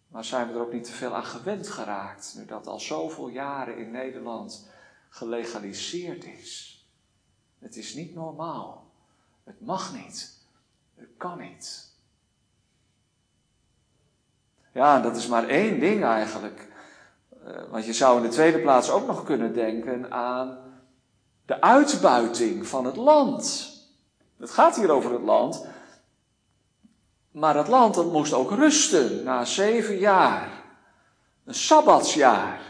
Maar 0.09 0.25
zijn 0.25 0.49
we 0.49 0.55
er 0.55 0.61
ook 0.61 0.73
niet 0.73 0.85
te 0.85 0.93
veel 0.93 1.15
aan 1.15 1.25
gewend 1.25 1.69
geraakt, 1.69 2.35
nu 2.37 2.45
dat 2.45 2.67
al 2.67 2.81
zoveel 2.81 3.29
jaren 3.29 3.79
in 3.79 3.91
Nederland 3.91 4.71
gelegaliseerd 5.09 6.25
is? 6.25 6.78
Het 7.59 7.77
is 7.77 7.95
niet 7.95 8.15
normaal. 8.15 8.87
Het 9.45 9.61
mag 9.61 9.95
niet. 9.95 10.37
Het 10.95 11.11
kan 11.17 11.39
niet. 11.39 11.87
Ja, 14.73 15.01
dat 15.01 15.17
is 15.17 15.27
maar 15.27 15.49
één 15.49 15.81
ding 15.81 16.05
eigenlijk 16.05 16.69
eh, 17.49 17.63
want 17.71 17.85
je 17.85 17.93
zou 17.93 18.17
in 18.17 18.23
de 18.23 18.29
tweede 18.29 18.59
plaats 18.59 18.91
ook 18.91 19.07
nog 19.07 19.25
kunnen 19.25 19.55
denken 19.55 20.13
aan 20.13 20.59
de 21.47 21.61
uitbuiting 21.61 22.67
van 22.67 22.85
het 22.85 22.97
land. 22.97 23.71
Het 24.39 24.51
gaat 24.51 24.77
hier 24.77 24.91
over 24.91 25.13
het 25.13 25.23
land. 25.23 25.67
Maar 27.31 27.57
het 27.57 27.69
land 27.69 28.13
moest 28.13 28.33
ook 28.33 28.51
rusten 28.51 29.25
na 29.25 29.45
zeven 29.45 29.99
jaar. 29.99 30.49
Een 31.45 31.55
sabbatsjaar. 31.55 32.61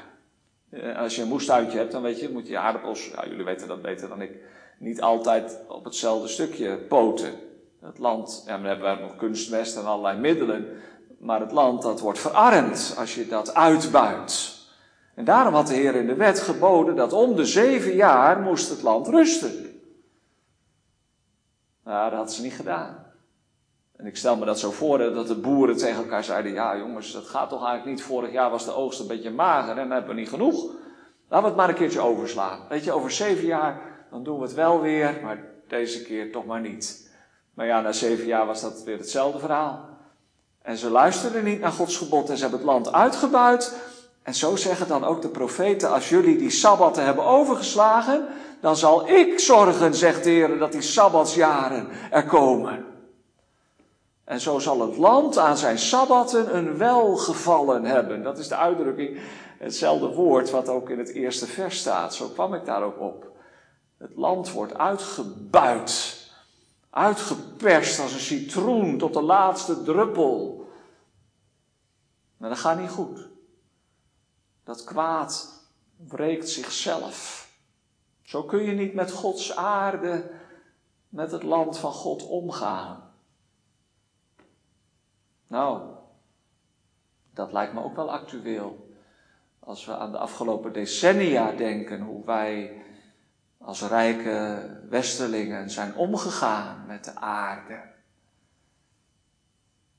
Eh, 0.71 0.99
als 0.99 1.17
je 1.17 1.23
een 1.23 1.29
moestuintje 1.29 1.79
hebt, 1.79 1.93
dan 1.93 2.03
weet 2.03 2.21
je, 2.21 2.31
moet 2.31 2.49
je 2.49 2.59
aardappels, 2.59 3.07
ja, 3.07 3.27
jullie 3.27 3.45
weten 3.45 3.69
dat 3.69 3.83
beter 3.83 4.09
dan 4.09 4.21
ik, 4.21 4.33
niet 4.79 5.01
altijd 5.01 5.59
op 5.69 5.85
hetzelfde 5.85 6.29
stukje 6.29 6.77
poten. 6.77 7.33
Het 7.81 7.99
land, 7.99 8.43
ja, 8.47 8.57
dan 8.57 8.67
hebben 8.67 8.97
we 8.97 9.03
nog 9.03 9.17
kunstmest 9.17 9.77
en 9.77 9.85
allerlei 9.85 10.19
middelen. 10.19 10.69
Maar 11.19 11.41
het 11.41 11.53
land 11.53 11.83
dat 11.83 12.01
wordt 12.01 12.19
verarmd 12.19 12.95
als 12.99 13.15
je 13.15 13.29
dat 13.29 13.55
uitbuit. 13.55 14.57
En 15.15 15.25
daarom 15.25 15.55
had 15.55 15.67
de 15.67 15.75
Heer 15.75 15.95
in 15.95 16.07
de 16.07 16.15
wet 16.15 16.41
geboden 16.41 16.97
dat 16.97 17.13
om 17.13 17.37
de 17.37 17.45
zeven 17.45 17.95
jaar 17.95 18.41
moest 18.41 18.69
het 18.69 18.83
land 18.83 19.09
rusten. 19.09 19.81
Nou, 21.85 22.05
dat 22.05 22.19
hadden 22.19 22.35
ze 22.35 22.43
niet 22.43 22.53
gedaan. 22.53 23.07
En 23.97 24.07
ik 24.07 24.17
stel 24.17 24.37
me 24.37 24.45
dat 24.45 24.59
zo 24.59 24.71
voor 24.71 24.99
dat 24.99 25.27
de 25.27 25.35
boeren 25.35 25.77
tegen 25.77 26.03
elkaar 26.03 26.25
zeiden: 26.25 26.53
Ja, 26.53 26.77
jongens, 26.77 27.13
dat 27.13 27.27
gaat 27.27 27.49
toch 27.49 27.67
eigenlijk 27.67 27.97
niet. 27.97 28.07
Vorig 28.07 28.33
jaar 28.33 28.51
was 28.51 28.65
de 28.65 28.75
oogst 28.75 29.01
een 29.01 29.07
beetje 29.07 29.31
mager 29.31 29.79
en 29.79 29.91
hebben 29.91 30.15
we 30.15 30.21
niet 30.21 30.29
genoeg. 30.29 30.65
Laten 31.29 31.43
we 31.43 31.47
het 31.47 31.57
maar 31.57 31.69
een 31.69 31.75
keertje 31.75 32.01
overslaan. 32.01 32.61
Weet 32.69 32.85
je, 32.85 32.93
over 32.93 33.11
zeven 33.11 33.47
jaar 33.47 33.88
dan 34.11 34.23
doen 34.23 34.39
we 34.39 34.43
het 34.45 34.55
wel 34.55 34.81
weer, 34.81 35.19
maar 35.23 35.39
deze 35.69 36.03
keer 36.03 36.33
toch 36.33 36.47
maar 36.47 36.61
niet. 36.61 37.11
Maar 37.55 37.67
ja, 37.67 37.81
na 37.81 37.93
zeven 37.93 38.27
jaar 38.27 38.47
was 38.47 38.61
dat 38.61 38.83
weer 38.83 38.99
hetzelfde 38.99 39.39
verhaal. 39.39 39.89
En 40.63 40.77
ze 40.77 40.91
luisterden 40.91 41.45
niet 41.45 41.61
naar 41.61 41.73
Gods 41.73 41.97
gebod 41.97 42.31
en 42.31 42.37
ze 42.37 42.43
hebben 42.43 42.61
het 42.61 42.69
land 42.69 42.93
uitgebuit. 42.93 43.77
En 44.23 44.35
zo 44.35 44.57
zeggen 44.57 44.89
dan 44.89 45.05
ook 45.05 45.23
de 45.23 45.29
profeten, 45.29 45.91
als 45.91 46.09
jullie 46.09 46.39
die 46.39 46.51
sabbatten 46.51 47.05
hebben 47.05 47.25
overgeslagen, 47.25 48.27
dan 48.61 48.77
zal 48.77 49.09
ik 49.09 49.39
zorgen, 49.39 49.95
zegt 49.95 50.25
de 50.25 50.57
dat 50.59 50.73
die 50.73 50.83
sabbatsjaren 50.83 51.89
er 52.11 52.25
komen. 52.27 52.85
En 54.25 54.41
zo 54.41 54.59
zal 54.59 54.81
het 54.81 54.97
land 54.97 55.39
aan 55.39 55.57
zijn 55.57 55.79
sabbatten 55.79 56.57
een 56.57 56.79
welgevallen 56.79 57.85
hebben. 57.85 58.23
Dat 58.23 58.39
is 58.39 58.49
de 58.49 58.57
uitdrukking, 58.57 59.19
hetzelfde 59.59 60.07
woord 60.07 60.51
wat 60.51 60.69
ook 60.69 60.91
in 60.91 60.99
het 60.99 61.13
eerste 61.13 61.47
vers 61.47 61.79
staat. 61.79 62.15
Zo 62.15 62.29
kwam 62.29 62.55
ik 62.55 62.65
daar 62.65 62.83
ook 62.83 63.01
op. 63.01 63.38
Het 63.99 64.17
land 64.17 64.51
wordt 64.51 64.75
uitgebuit, 64.75 66.27
uitgeperst 66.91 68.01
als 68.01 68.13
een 68.13 68.21
citroen 68.21 68.99
tot 68.99 69.15
de 69.15 69.23
laatste 69.23 69.83
druppel. 69.83 70.67
Maar 72.37 72.49
dat 72.49 72.59
gaat 72.59 72.81
niet 72.81 72.91
goed. 72.91 73.29
Dat 74.65 74.85
kwaad 74.85 75.63
wreekt 75.97 76.49
zichzelf. 76.49 77.49
Zo 78.23 78.43
kun 78.43 78.63
je 78.63 78.73
niet 78.73 78.95
met 78.95 79.11
Gods 79.11 79.57
aarde, 79.57 80.31
met 81.09 81.33
het 81.33 81.43
land 81.43 81.79
van 81.79 81.93
God 81.93 82.27
omgaan. 82.27 83.13
Nou, 85.47 85.83
dat 87.31 87.53
lijkt 87.53 87.73
me 87.73 87.83
ook 87.83 87.97
wel 87.97 88.13
actueel. 88.13 88.97
Als 89.59 89.85
we 89.85 89.97
aan 89.97 90.13
de 90.13 90.19
afgelopen 90.19 90.73
decennia 90.73 91.53
denken, 91.53 92.01
hoe 92.01 92.25
wij 92.25 92.83
als 93.59 93.83
rijke 93.83 94.69
westerlingen 94.89 95.71
zijn 95.71 95.95
omgegaan 95.95 96.87
met 96.87 97.05
de 97.05 97.17
aarde. 97.17 97.81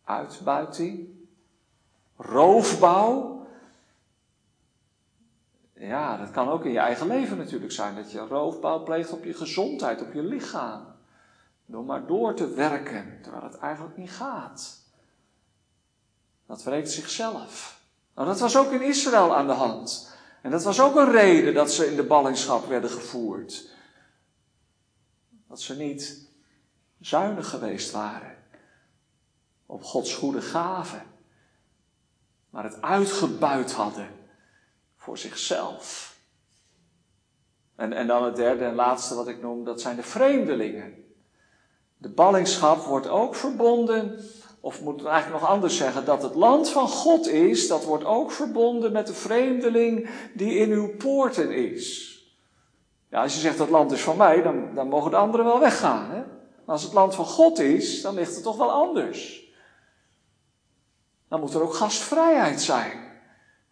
Uitbuiting, 0.04 1.08
roofbouw. 2.18 3.48
Ja, 5.74 6.18
dat 6.18 6.32
kan 6.32 6.50
ook 6.50 6.66
in 6.66 6.72
je 6.72 6.80
eigen 6.80 7.08
leven 7.08 7.38
natuurlijk 7.38 7.72
zijn, 7.72 7.96
dat 7.96 8.12
je 8.12 8.20
roofbouw 8.20 8.84
pleegt 8.84 9.12
op 9.12 9.24
je 9.24 9.34
gezondheid, 9.34 10.02
op 10.02 10.14
je 10.14 10.24
lichaam. 10.24 10.86
Door 11.66 11.84
maar 11.84 12.06
door 12.06 12.34
te 12.34 12.54
werken, 12.54 13.20
terwijl 13.22 13.44
het 13.44 13.58
eigenlijk 13.58 13.98
niet 13.98 14.12
gaat. 14.12 14.78
Dat 16.46 16.64
wreekt 16.64 16.92
zichzelf. 16.92 17.82
Nou, 18.16 18.28
dat 18.28 18.40
was 18.40 18.58
ook 18.58 18.72
in 18.72 18.82
Israël 18.82 19.36
aan 19.36 19.48
de 19.48 19.54
hand. 19.54 20.09
En 20.42 20.52
dat 20.52 20.64
was 20.64 20.82
ook 20.82 20.96
een 20.96 21.12
reden 21.12 21.54
dat 21.54 21.72
ze 21.72 21.88
in 21.88 21.96
de 21.96 22.04
ballingschap 22.04 22.68
werden 22.68 22.90
gevoerd. 22.90 23.70
Dat 25.48 25.62
ze 25.62 25.76
niet 25.76 26.30
zuinig 27.00 27.50
geweest 27.50 27.92
waren 27.92 28.38
op 29.66 29.84
Gods 29.84 30.16
goede 30.16 30.42
gaven, 30.42 31.04
maar 32.50 32.64
het 32.64 32.82
uitgebuit 32.82 33.72
hadden 33.72 34.08
voor 34.96 35.18
zichzelf. 35.18 36.18
En, 37.76 37.94
en 37.94 38.08
dan 38.08 38.24
het 38.24 38.36
derde 38.36 38.64
en 38.64 38.76
laatste 38.76 39.16
wat 39.16 39.28
ik 39.28 39.42
noem, 39.42 39.64
dat 39.64 39.82
zijn 39.82 39.96
de 39.96 40.04
vreemdelingen. 40.04 41.14
De 41.98 42.10
ballingschap 42.10 42.86
wordt 42.86 43.08
ook 43.08 43.36
verbonden 43.36 44.20
of 44.62 44.82
moet 44.82 45.02
ik 45.02 45.08
eigenlijk 45.08 45.42
nog 45.42 45.52
anders 45.52 45.78
zeggen, 45.78 46.06
dat 46.06 46.22
het 46.22 46.36
land 46.36 46.70
van 46.70 46.88
God 46.88 47.28
is, 47.28 47.68
dat 47.68 47.84
wordt 47.84 48.06
ook 48.06 48.32
verbonden 48.32 48.92
met 48.92 49.08
de 49.08 49.14
vreemdeling 49.14 50.10
die 50.34 50.54
in 50.54 50.72
uw 50.72 50.96
poorten 50.98 51.52
is. 51.52 52.08
Ja, 53.10 53.22
als 53.22 53.34
je 53.34 53.40
zegt 53.40 53.58
dat 53.58 53.70
land 53.70 53.92
is 53.92 54.02
van 54.02 54.18
mij, 54.18 54.42
dan, 54.42 54.76
dan 54.76 54.88
mogen 54.88 55.12
de 55.12 55.18
anderen 55.18 55.46
wel 55.46 55.60
weggaan. 55.60 56.10
Hè? 56.10 56.18
Maar 56.66 56.76
als 56.76 56.84
het 56.84 56.94
land 56.94 57.16
van 57.16 57.26
God 57.26 57.60
is, 57.60 58.02
dan 58.02 58.14
ligt 58.14 58.34
het 58.36 58.44
toch 58.44 58.58
wel 58.58 58.72
anders. 58.72 59.48
Dan 61.28 61.40
moet 61.40 61.54
er 61.54 61.62
ook 61.62 61.74
gastvrijheid 61.74 62.62
zijn 62.62 63.08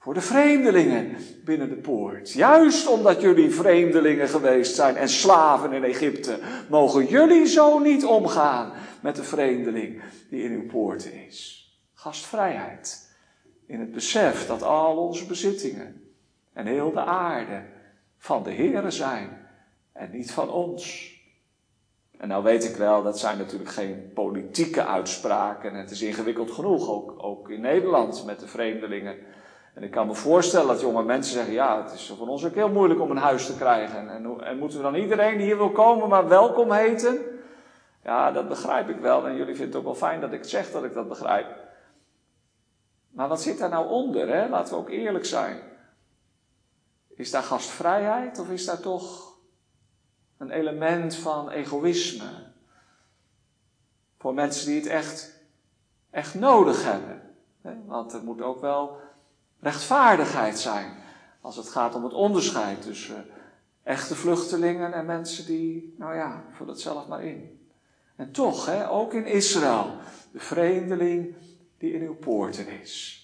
voor 0.08 0.13
de 0.13 0.21
vreemdelingen 0.21 1.15
binnen 1.45 1.69
de 1.69 1.76
poort. 1.76 2.32
Juist 2.32 2.88
omdat 2.88 3.21
jullie 3.21 3.52
vreemdelingen 3.52 4.28
geweest 4.28 4.76
zijn 4.76 4.95
en 4.95 5.10
slaven 5.10 5.73
in 5.73 5.84
Egypte, 5.84 6.39
mogen 6.69 7.06
jullie 7.06 7.45
zo 7.45 7.80
niet 7.80 8.06
omgaan 8.06 8.71
met 9.01 9.15
de 9.15 9.23
vreemdeling 9.23 10.01
die 10.29 10.43
in 10.43 10.51
uw 10.51 10.65
poorten 10.65 11.25
is. 11.25 11.67
Gastvrijheid. 11.93 13.15
In 13.65 13.79
het 13.79 13.91
besef 13.91 14.47
dat 14.47 14.63
al 14.63 14.97
onze 14.97 15.25
bezittingen 15.25 16.13
en 16.53 16.65
heel 16.65 16.91
de 16.91 17.03
aarde 17.03 17.63
van 18.17 18.43
de 18.43 18.53
Heere 18.53 18.91
zijn 18.91 19.47
en 19.93 20.12
niet 20.12 20.31
van 20.31 20.49
ons. 20.49 21.15
En 22.17 22.27
nou 22.27 22.43
weet 22.43 22.63
ik 22.63 22.75
wel, 22.75 23.03
dat 23.03 23.19
zijn 23.19 23.38
natuurlijk 23.38 23.69
geen 23.69 24.12
politieke 24.13 24.86
uitspraken. 24.86 25.73
Het 25.73 25.91
is 25.91 26.01
ingewikkeld 26.01 26.51
genoeg, 26.51 26.89
ook, 26.89 27.13
ook 27.17 27.49
in 27.49 27.62
Nederland 27.62 28.25
met 28.25 28.39
de 28.39 28.47
vreemdelingen. 28.47 29.15
En 29.73 29.83
ik 29.83 29.91
kan 29.91 30.07
me 30.07 30.15
voorstellen 30.15 30.67
dat 30.67 30.81
jonge 30.81 31.03
mensen 31.03 31.33
zeggen, 31.33 31.53
ja, 31.53 31.83
het 31.83 31.93
is 31.93 32.13
voor 32.17 32.27
ons 32.27 32.45
ook 32.45 32.55
heel 32.55 32.69
moeilijk 32.69 33.01
om 33.01 33.12
een 33.12 33.17
huis 33.17 33.45
te 33.45 33.55
krijgen. 33.55 33.99
En, 33.99 34.10
en, 34.10 34.41
en 34.41 34.57
moeten 34.57 34.77
we 34.77 34.83
dan 34.83 34.95
iedereen 34.95 35.38
die 35.38 35.45
hier 35.45 35.57
wil 35.57 35.71
komen 35.71 36.10
maar 36.10 36.27
welkom 36.27 36.71
heten? 36.71 37.37
Ja, 38.08 38.32
dat 38.32 38.48
begrijp 38.48 38.89
ik 38.89 39.00
wel. 39.00 39.28
En 39.28 39.36
jullie 39.36 39.56
vinden 39.56 39.65
het 39.65 39.76
ook 39.76 39.84
wel 39.84 40.10
fijn 40.10 40.22
dat 40.22 40.32
ik 40.32 40.43
zeg 40.43 40.72
dat 40.72 40.84
ik 40.84 40.93
dat 40.93 41.08
begrijp. 41.08 41.48
Maar 43.10 43.28
wat 43.28 43.41
zit 43.41 43.58
daar 43.58 43.70
nou 43.70 43.89
onder? 43.89 44.28
Hè? 44.28 44.50
Laten 44.50 44.74
we 44.74 44.80
ook 44.80 44.89
eerlijk 44.89 45.26
zijn. 45.26 45.60
Is 47.08 47.32
daar 47.32 47.43
gastvrijheid 47.43 48.39
of 48.39 48.50
is 48.50 48.65
daar 48.65 48.80
toch 48.80 49.38
een 50.38 50.52
element 50.52 51.15
van 51.15 51.50
egoïsme? 51.50 52.30
Voor 54.17 54.34
mensen 54.34 54.67
die 54.67 54.76
het 54.76 54.88
echt, 54.88 55.41
echt 56.10 56.34
nodig 56.34 56.84
hebben. 56.84 57.22
Want 57.86 58.13
er 58.13 58.24
moet 58.24 58.41
ook 58.41 58.62
wel 58.62 59.00
rechtvaardigheid 59.60 60.60
zijn 60.60 60.98
als 61.41 61.56
het 61.56 61.70
gaat 61.70 61.96
om 61.96 62.04
het 62.04 62.13
onderscheid 62.13 62.82
tussen 62.82 63.26
echte 63.84 64.15
vluchtelingen 64.15 64.93
en 64.93 65.06
mensen 65.06 65.46
die, 65.46 65.96
nou 65.98 66.15
ja, 66.15 66.43
vul 66.52 66.67
het 66.67 66.82
zelf 66.82 67.08
maar 67.08 67.24
in. 67.24 67.57
En 68.17 68.32
toch, 68.32 68.65
hè, 68.65 68.89
ook 68.89 69.13
in 69.13 69.25
Israël, 69.25 69.91
de 70.32 70.39
vreemdeling 70.39 71.36
die 71.77 71.93
in 71.93 72.01
uw 72.01 72.15
poorten 72.15 72.67
is. 72.67 73.21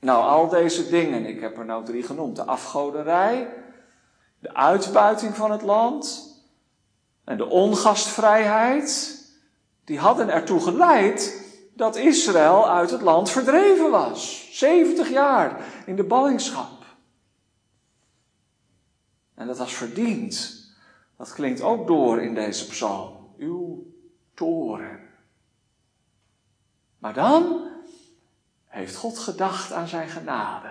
Nou, 0.00 0.24
al 0.24 0.48
deze 0.48 0.88
dingen, 0.88 1.26
ik 1.26 1.40
heb 1.40 1.58
er 1.58 1.64
nou 1.64 1.84
drie 1.84 2.02
genoemd: 2.02 2.36
de 2.36 2.44
afgoderij, 2.44 3.54
de 4.38 4.54
uitbuiting 4.54 5.36
van 5.36 5.50
het 5.50 5.62
land 5.62 6.30
en 7.24 7.36
de 7.36 7.46
ongastvrijheid, 7.46 9.20
die 9.84 9.98
hadden 9.98 10.28
ertoe 10.28 10.60
geleid 10.60 11.40
dat 11.74 11.96
Israël 11.96 12.70
uit 12.70 12.90
het 12.90 13.00
land 13.00 13.30
verdreven 13.30 13.90
was. 13.90 14.48
70 14.52 15.08
jaar 15.08 15.60
in 15.86 15.96
de 15.96 16.04
ballingschap. 16.04 16.84
En 19.34 19.46
dat 19.46 19.58
was 19.58 19.74
verdiend. 19.74 20.61
Dat 21.22 21.32
klinkt 21.32 21.62
ook 21.62 21.86
door 21.86 22.22
in 22.22 22.34
deze 22.34 22.68
psalm. 22.68 23.10
Uw 23.38 23.86
toren. 24.34 25.00
Maar 26.98 27.14
dan 27.14 27.60
heeft 28.66 28.96
God 28.96 29.18
gedacht 29.18 29.72
aan 29.72 29.88
zijn 29.88 30.08
genade. 30.08 30.68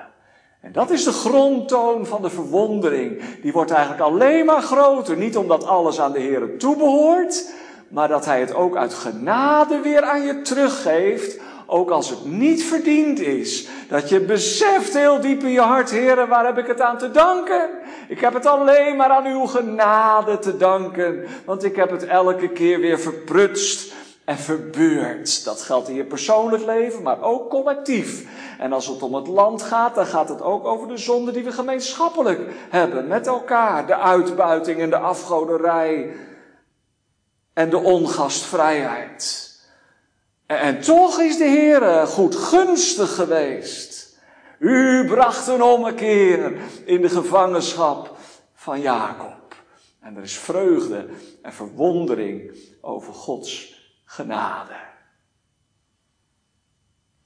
En 0.62 0.72
dat 0.72 0.90
is 0.90 1.04
de 1.04 1.12
grondtoon 1.12 2.06
van 2.06 2.22
de 2.22 2.30
verwondering. 2.30 3.40
Die 3.42 3.52
wordt 3.52 3.72
eigenlijk 3.72 4.02
alleen 4.02 4.46
maar 4.46 4.62
groter. 4.62 5.18
Niet 5.18 5.38
omdat 5.38 5.64
alles 5.64 6.00
aan 6.00 6.12
de 6.12 6.20
Heer 6.20 6.58
toebehoort, 6.58 7.54
maar 7.88 8.08
dat 8.08 8.26
Hij 8.26 8.40
het 8.40 8.54
ook 8.54 8.76
uit 8.76 8.94
genade 8.94 9.80
weer 9.80 10.04
aan 10.04 10.22
je 10.22 10.42
teruggeeft 10.42 11.40
ook 11.72 11.90
als 11.90 12.10
het 12.10 12.26
niet 12.26 12.64
verdiend 12.64 13.20
is. 13.20 13.68
Dat 13.88 14.10
je 14.10 14.20
beseft 14.20 14.94
heel 14.94 15.22
diep 15.22 15.42
in 15.42 15.52
je 15.52 15.62
hart, 15.62 15.90
heren, 15.90 16.28
waar 16.28 16.46
heb 16.46 16.58
ik 16.58 16.68
het 16.68 16.82
aan 16.82 16.98
te 16.98 17.12
danken? 17.12 17.70
Ik 18.08 18.20
heb 18.20 18.34
het 18.34 18.46
alleen 18.46 18.96
maar 18.96 19.10
aan 19.10 19.26
uw 19.26 19.46
genade 19.46 20.40
te 20.40 20.58
danken, 20.58 21.26
want 21.46 21.64
ik 21.64 21.76
heb 21.76 21.90
het 21.90 22.06
elke 22.06 22.50
keer 22.50 22.80
weer 22.80 23.00
verprutst 23.00 23.94
en 24.26 24.38
verbeurd. 24.38 25.46
Dat 25.46 25.62
geldt 25.62 25.88
in 25.88 25.96
je 25.96 26.04
persoonlijk 26.04 26.66
leven, 26.66 27.02
maar 27.02 27.22
ook 27.22 27.50
collectief. 27.50 28.26
En 28.60 28.74
als 28.74 28.88
het 28.88 29.04
om 29.04 29.16
het 29.16 29.28
land 29.28 29.62
gaat, 29.62 29.96
dan 29.96 30.06
gaat 30.06 30.30
het 30.30 30.42
ook 30.42 30.66
over 30.66 30.88
de 30.88 30.98
zonde 30.98 31.32
die 31.32 31.44
we 31.44 31.52
gemeenschappelijk 31.52 32.40
hebben 32.70 33.08
met 33.08 33.28
elkaar. 33.28 33.88
De 33.88 33.98
uitbuiting 33.98 34.80
en 34.80 34.90
de 34.90 34.98
afgoderij 34.98 36.16
en 37.54 37.70
de 37.70 37.78
ongastvrijheid. 37.78 39.41
En 40.60 40.82
toch 40.82 41.20
is 41.20 41.38
de 41.38 41.44
Heer 41.44 42.08
goed 42.08 42.36
gunstig 42.36 43.16
geweest. 43.16 44.20
U 44.60 45.06
bracht 45.08 45.48
een 45.48 45.62
ommekeer 45.62 46.54
in 46.86 47.02
de 47.02 47.10
gevangenschap 47.10 48.16
van 48.54 48.82
Jacob. 48.82 49.56
En 50.00 50.16
er 50.16 50.24
is 50.24 50.38
vreugde 50.38 51.10
en 51.42 51.54
verwondering 51.54 52.58
over 52.82 53.14
Gods 53.14 53.80
genade. 54.06 54.76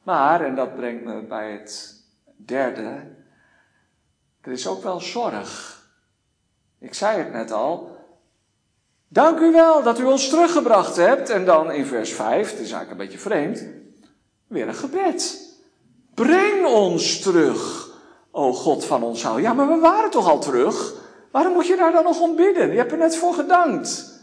Maar, 0.03 0.45
en 0.45 0.55
dat 0.55 0.75
brengt 0.75 1.03
me 1.03 1.21
bij 1.21 1.51
het 1.51 2.03
derde, 2.35 3.15
er 4.41 4.51
is 4.51 4.67
ook 4.67 4.83
wel 4.83 4.99
zorg. 4.99 5.83
Ik 6.79 6.93
zei 6.93 7.17
het 7.17 7.31
net 7.31 7.51
al, 7.51 7.94
Dank 9.15 9.39
u 9.39 9.51
wel 9.51 9.83
dat 9.83 9.99
u 9.99 10.03
ons 10.03 10.29
teruggebracht 10.29 10.95
hebt. 10.95 11.29
En 11.29 11.45
dan 11.45 11.71
in 11.71 11.85
vers 11.85 12.13
5, 12.13 12.49
het 12.49 12.59
is 12.59 12.71
eigenlijk 12.71 12.91
een 12.91 12.97
beetje 12.97 13.17
vreemd, 13.17 13.65
weer 14.47 14.67
een 14.67 14.75
gebed. 14.75 15.53
Breng 16.13 16.65
ons 16.65 17.19
terug, 17.19 17.89
o 18.31 18.53
God 18.53 18.85
van 18.85 19.03
ons 19.03 19.23
hou. 19.23 19.41
Ja, 19.41 19.53
maar 19.53 19.67
we 19.67 19.77
waren 19.77 20.09
toch 20.09 20.29
al 20.29 20.39
terug? 20.39 20.93
Waarom 21.31 21.53
moet 21.53 21.67
je 21.67 21.75
daar 21.75 21.91
dan 21.91 22.03
nog 22.03 22.19
om 22.19 22.35
bidden? 22.35 22.71
Je 22.71 22.77
hebt 22.77 22.91
er 22.91 22.97
net 22.97 23.17
voor 23.17 23.33
gedankt. 23.33 24.19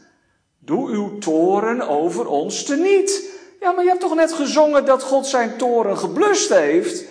Doe 0.59 0.90
uw 0.90 1.18
toren 1.18 1.88
over 1.88 2.26
ons 2.26 2.64
teniet. 2.64 3.31
Ja, 3.61 3.72
maar 3.72 3.83
je 3.83 3.90
hebt 3.90 4.02
toch 4.02 4.14
net 4.14 4.33
gezongen 4.33 4.85
dat 4.85 5.02
God 5.02 5.26
zijn 5.26 5.57
toren 5.57 5.98
geblust 5.98 6.48
heeft. 6.48 7.05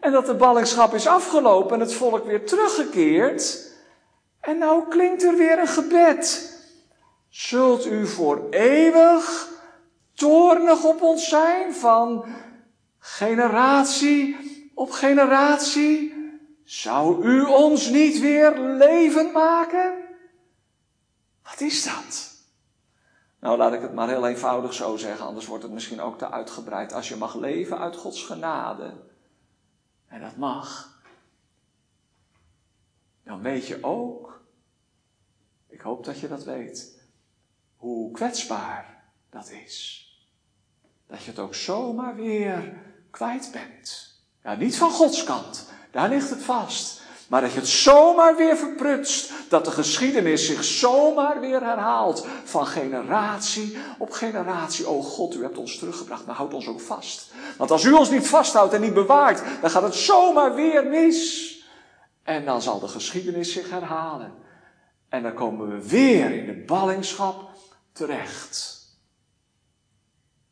En 0.00 0.12
dat 0.12 0.26
de 0.26 0.34
ballingschap 0.34 0.94
is 0.94 1.06
afgelopen 1.06 1.74
en 1.74 1.80
het 1.80 1.94
volk 1.94 2.24
weer 2.24 2.46
teruggekeerd. 2.46 3.72
En 4.40 4.58
nou 4.58 4.88
klinkt 4.88 5.22
er 5.22 5.36
weer 5.36 5.58
een 5.58 5.66
gebed. 5.66 6.56
Zult 7.28 7.86
u 7.86 8.06
voor 8.06 8.48
eeuwig 8.50 9.48
toornig 10.12 10.84
op 10.84 11.02
ons 11.02 11.28
zijn 11.28 11.74
van 11.74 12.24
generatie 12.98 14.36
op 14.74 14.90
generatie? 14.90 16.16
Zou 16.64 17.24
u 17.24 17.44
ons 17.44 17.88
niet 17.88 18.20
weer 18.20 18.58
levend 18.58 19.32
maken? 19.32 19.94
Wat 21.42 21.60
is 21.60 21.84
dat? 21.84 22.36
Nou, 23.40 23.56
laat 23.56 23.72
ik 23.72 23.80
het 23.80 23.94
maar 23.94 24.08
heel 24.08 24.26
eenvoudig 24.26 24.74
zo 24.74 24.96
zeggen, 24.96 25.26
anders 25.26 25.46
wordt 25.46 25.62
het 25.62 25.72
misschien 25.72 26.00
ook 26.00 26.18
te 26.18 26.30
uitgebreid. 26.30 26.92
Als 26.92 27.08
je 27.08 27.16
mag 27.16 27.34
leven 27.34 27.78
uit 27.78 27.96
Gods 27.96 28.22
genade, 28.22 28.92
en 30.06 30.20
dat 30.20 30.36
mag, 30.36 30.96
dan 33.24 33.42
weet 33.42 33.66
je 33.66 33.84
ook, 33.84 34.40
ik 35.66 35.80
hoop 35.80 36.04
dat 36.04 36.18
je 36.18 36.28
dat 36.28 36.44
weet, 36.44 36.97
hoe 37.78 38.10
kwetsbaar 38.12 39.02
dat 39.30 39.50
is. 39.66 40.06
Dat 41.06 41.22
je 41.22 41.30
het 41.30 41.38
ook 41.38 41.54
zomaar 41.54 42.16
weer 42.16 42.76
kwijt 43.10 43.50
bent. 43.52 44.16
Ja, 44.42 44.54
niet 44.54 44.76
van 44.76 44.90
Gods 44.90 45.24
kant, 45.24 45.70
daar 45.90 46.08
ligt 46.08 46.30
het 46.30 46.42
vast. 46.42 46.98
Maar 47.28 47.40
dat 47.40 47.52
je 47.52 47.58
het 47.58 47.68
zomaar 47.68 48.36
weer 48.36 48.56
verprutst. 48.56 49.32
Dat 49.48 49.64
de 49.64 49.70
geschiedenis 49.70 50.46
zich 50.46 50.64
zomaar 50.64 51.40
weer 51.40 51.62
herhaalt. 51.62 52.26
Van 52.44 52.66
generatie 52.66 53.76
op 53.98 54.10
generatie. 54.10 54.88
Oh 54.88 55.04
God, 55.04 55.34
u 55.34 55.42
hebt 55.42 55.58
ons 55.58 55.78
teruggebracht, 55.78 56.26
maar 56.26 56.34
houd 56.34 56.54
ons 56.54 56.66
ook 56.66 56.80
vast. 56.80 57.32
Want 57.56 57.70
als 57.70 57.84
u 57.84 57.92
ons 57.92 58.10
niet 58.10 58.28
vasthoudt 58.28 58.72
en 58.72 58.80
niet 58.80 58.94
bewaart, 58.94 59.42
dan 59.60 59.70
gaat 59.70 59.82
het 59.82 59.94
zomaar 59.94 60.54
weer 60.54 60.86
mis. 60.86 61.56
En 62.22 62.44
dan 62.44 62.62
zal 62.62 62.80
de 62.80 62.88
geschiedenis 62.88 63.52
zich 63.52 63.70
herhalen. 63.70 64.32
En 65.08 65.22
dan 65.22 65.34
komen 65.34 65.68
we 65.68 65.88
weer 65.88 66.30
in 66.30 66.46
de 66.46 66.64
ballingschap 66.66 67.47
terecht. 67.98 68.86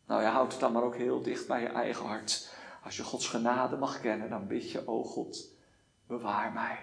Nou, 0.07 0.23
je 0.23 0.29
houdt 0.29 0.53
het 0.53 0.61
dan 0.61 0.73
maar 0.73 0.83
ook 0.83 0.97
heel 0.97 1.23
dicht 1.23 1.47
bij 1.47 1.61
je 1.61 1.69
eigen 1.69 2.07
hart. 2.07 2.51
Als 2.85 2.97
je 2.97 3.03
Gods 3.03 3.29
genade 3.29 3.77
mag 3.77 4.01
kennen, 4.01 4.31
dan 4.31 4.47
bid 4.47 4.71
je, 4.71 4.89
oh 4.89 5.07
God, 5.07 5.49
bewaar 6.07 6.53
mij 6.53 6.79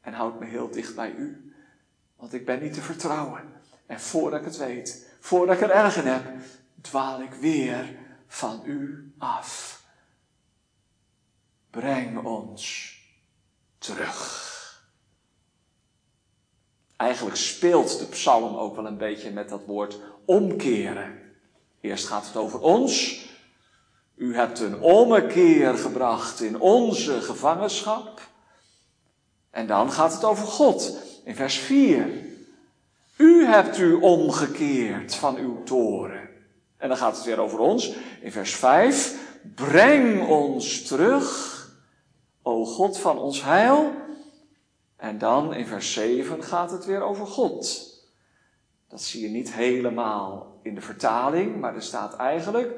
en 0.00 0.12
houd 0.12 0.40
me 0.40 0.46
heel 0.46 0.70
dicht 0.70 0.94
bij 0.94 1.12
u. 1.12 1.54
Want 2.16 2.32
ik 2.32 2.44
ben 2.44 2.62
niet 2.62 2.74
te 2.74 2.82
vertrouwen. 2.82 3.52
En 3.86 4.00
voordat 4.00 4.40
ik 4.40 4.46
het 4.46 4.56
weet, 4.56 5.16
voordat 5.20 5.56
ik 5.56 5.62
er 5.62 5.70
erg 5.70 5.96
in 5.96 6.06
heb, 6.06 6.24
dwaal 6.80 7.22
ik 7.22 7.32
weer 7.32 7.96
van 8.26 8.62
u 8.64 9.12
af. 9.18 9.82
Breng 11.70 12.24
ons 12.24 12.98
terug. 13.78 14.53
Eigenlijk 16.96 17.36
speelt 17.36 17.98
de 17.98 18.04
psalm 18.04 18.56
ook 18.56 18.76
wel 18.76 18.86
een 18.86 18.96
beetje 18.96 19.30
met 19.30 19.48
dat 19.48 19.60
woord 19.66 19.98
omkeren. 20.24 21.20
Eerst 21.80 22.06
gaat 22.06 22.26
het 22.26 22.36
over 22.36 22.60
ons. 22.60 23.22
U 24.16 24.34
hebt 24.34 24.60
een 24.60 24.80
ommekeer 24.80 25.74
gebracht 25.74 26.40
in 26.40 26.60
onze 26.60 27.20
gevangenschap. 27.20 28.20
En 29.50 29.66
dan 29.66 29.92
gaat 29.92 30.12
het 30.12 30.24
over 30.24 30.46
God 30.46 30.96
in 31.24 31.34
vers 31.34 31.58
4. 31.58 32.08
U 33.16 33.44
hebt 33.44 33.78
u 33.78 33.92
omgekeerd 33.92 35.14
van 35.14 35.36
uw 35.36 35.62
toren. 35.62 36.28
En 36.76 36.88
dan 36.88 36.96
gaat 36.96 37.16
het 37.16 37.24
weer 37.24 37.40
over 37.40 37.58
ons 37.58 37.92
in 38.20 38.32
vers 38.32 38.54
5. 38.54 39.22
Breng 39.54 40.28
ons 40.28 40.82
terug, 40.82 41.58
o 42.42 42.64
God 42.64 42.98
van 42.98 43.18
ons 43.18 43.42
heil. 43.42 43.92
En 45.04 45.18
dan 45.18 45.54
in 45.54 45.66
vers 45.66 45.92
7 45.92 46.42
gaat 46.42 46.70
het 46.70 46.84
weer 46.84 47.02
over 47.02 47.26
God. 47.26 47.92
Dat 48.88 49.02
zie 49.02 49.22
je 49.22 49.28
niet 49.28 49.52
helemaal 49.52 50.58
in 50.62 50.74
de 50.74 50.80
vertaling, 50.80 51.60
maar 51.60 51.74
er 51.74 51.82
staat 51.82 52.16
eigenlijk: 52.16 52.72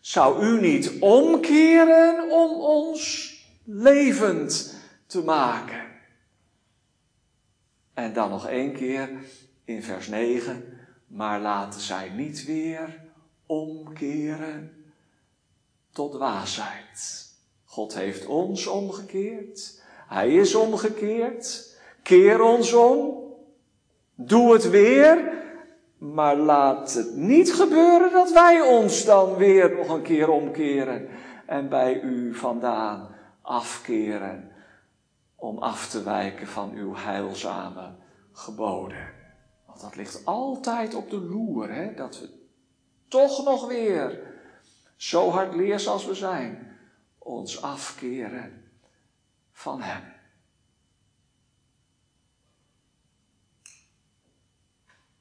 Zou 0.00 0.44
u 0.44 0.60
niet 0.60 1.00
omkeren 1.00 2.30
om 2.30 2.60
ons 2.60 3.34
levend 3.64 4.74
te 5.06 5.22
maken? 5.22 5.86
En 7.94 8.12
dan 8.12 8.30
nog 8.30 8.46
één 8.46 8.72
keer 8.72 9.10
in 9.64 9.82
vers 9.82 10.08
9. 10.08 10.78
Maar 11.06 11.40
laten 11.40 11.80
zij 11.80 12.08
niet 12.08 12.44
weer 12.44 13.00
omkeren 13.46 14.84
tot 15.92 16.12
dwaasheid. 16.12 17.28
God 17.64 17.94
heeft 17.94 18.26
ons 18.26 18.66
omgekeerd. 18.66 19.79
Hij 20.10 20.34
is 20.34 20.54
omgekeerd. 20.54 21.76
Keer 22.02 22.42
ons 22.42 22.72
om. 22.72 23.24
Doe 24.14 24.52
het 24.52 24.70
weer. 24.70 25.32
Maar 25.98 26.36
laat 26.36 26.94
het 26.94 27.16
niet 27.16 27.52
gebeuren 27.52 28.12
dat 28.12 28.32
wij 28.32 28.60
ons 28.60 29.04
dan 29.04 29.36
weer 29.36 29.76
nog 29.76 29.88
een 29.88 30.02
keer 30.02 30.28
omkeren 30.28 31.08
en 31.46 31.68
bij 31.68 32.00
u 32.00 32.34
vandaan 32.34 33.14
afkeren 33.42 34.52
om 35.36 35.58
af 35.58 35.88
te 35.88 36.02
wijken 36.02 36.46
van 36.46 36.72
uw 36.74 36.94
heilzame 36.96 37.90
geboden. 38.32 39.08
Want 39.66 39.80
dat 39.80 39.96
ligt 39.96 40.24
altijd 40.24 40.94
op 40.94 41.10
de 41.10 41.20
loer, 41.20 41.72
hè? 41.72 41.94
dat 41.94 42.20
we 42.20 42.28
toch 43.08 43.44
nog 43.44 43.66
weer, 43.68 44.20
zo 44.96 45.30
hard 45.30 45.54
leers 45.54 45.88
als 45.88 46.06
we 46.06 46.14
zijn, 46.14 46.76
ons 47.18 47.62
afkeren 47.62 48.59
van 49.60 49.82
Hem. 49.82 50.12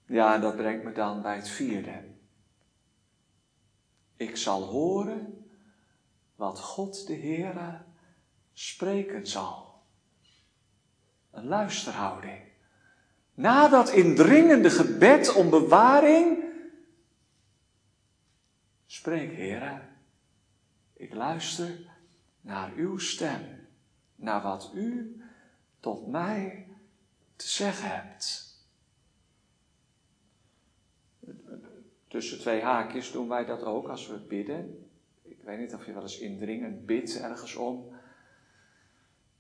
Ja, 0.05 0.33
en 0.33 0.41
dat 0.41 0.55
brengt 0.55 0.83
me 0.83 0.91
dan 0.91 1.21
bij 1.21 1.35
het 1.35 1.49
vierde. 1.49 2.03
Ik 4.15 4.37
zal 4.37 4.63
horen 4.63 5.49
wat 6.35 6.59
God 6.59 7.07
de 7.07 7.15
Heere 7.15 7.81
spreken 8.53 9.27
zal 9.27 9.83
een 11.31 11.45
luisterhouding. 11.45 12.41
Na 13.33 13.67
dat 13.67 13.89
indringende 13.89 14.69
gebed 14.69 15.33
om 15.33 15.49
bewaring, 15.49 16.43
spreek 18.85 19.31
Heer, 19.31 19.89
ik 20.93 21.13
luister 21.13 21.79
naar 22.41 22.71
uw 22.75 22.97
stem, 22.97 23.58
naar 24.19 24.41
wat 24.41 24.71
u 24.73 25.21
tot 25.79 26.07
mij 26.07 26.67
te 27.35 27.47
zeggen 27.47 27.89
hebt. 27.89 28.47
Tussen 32.07 32.39
twee 32.39 32.61
haakjes 32.61 33.11
doen 33.11 33.27
wij 33.27 33.45
dat 33.45 33.63
ook 33.63 33.87
als 33.87 34.07
we 34.07 34.17
bidden. 34.17 34.89
Ik 35.21 35.41
weet 35.43 35.59
niet 35.59 35.73
of 35.73 35.85
je 35.85 35.93
wel 35.93 36.01
eens 36.01 36.19
indringend 36.19 36.85
bidt 36.85 37.19
ergens 37.19 37.55
om, 37.55 37.93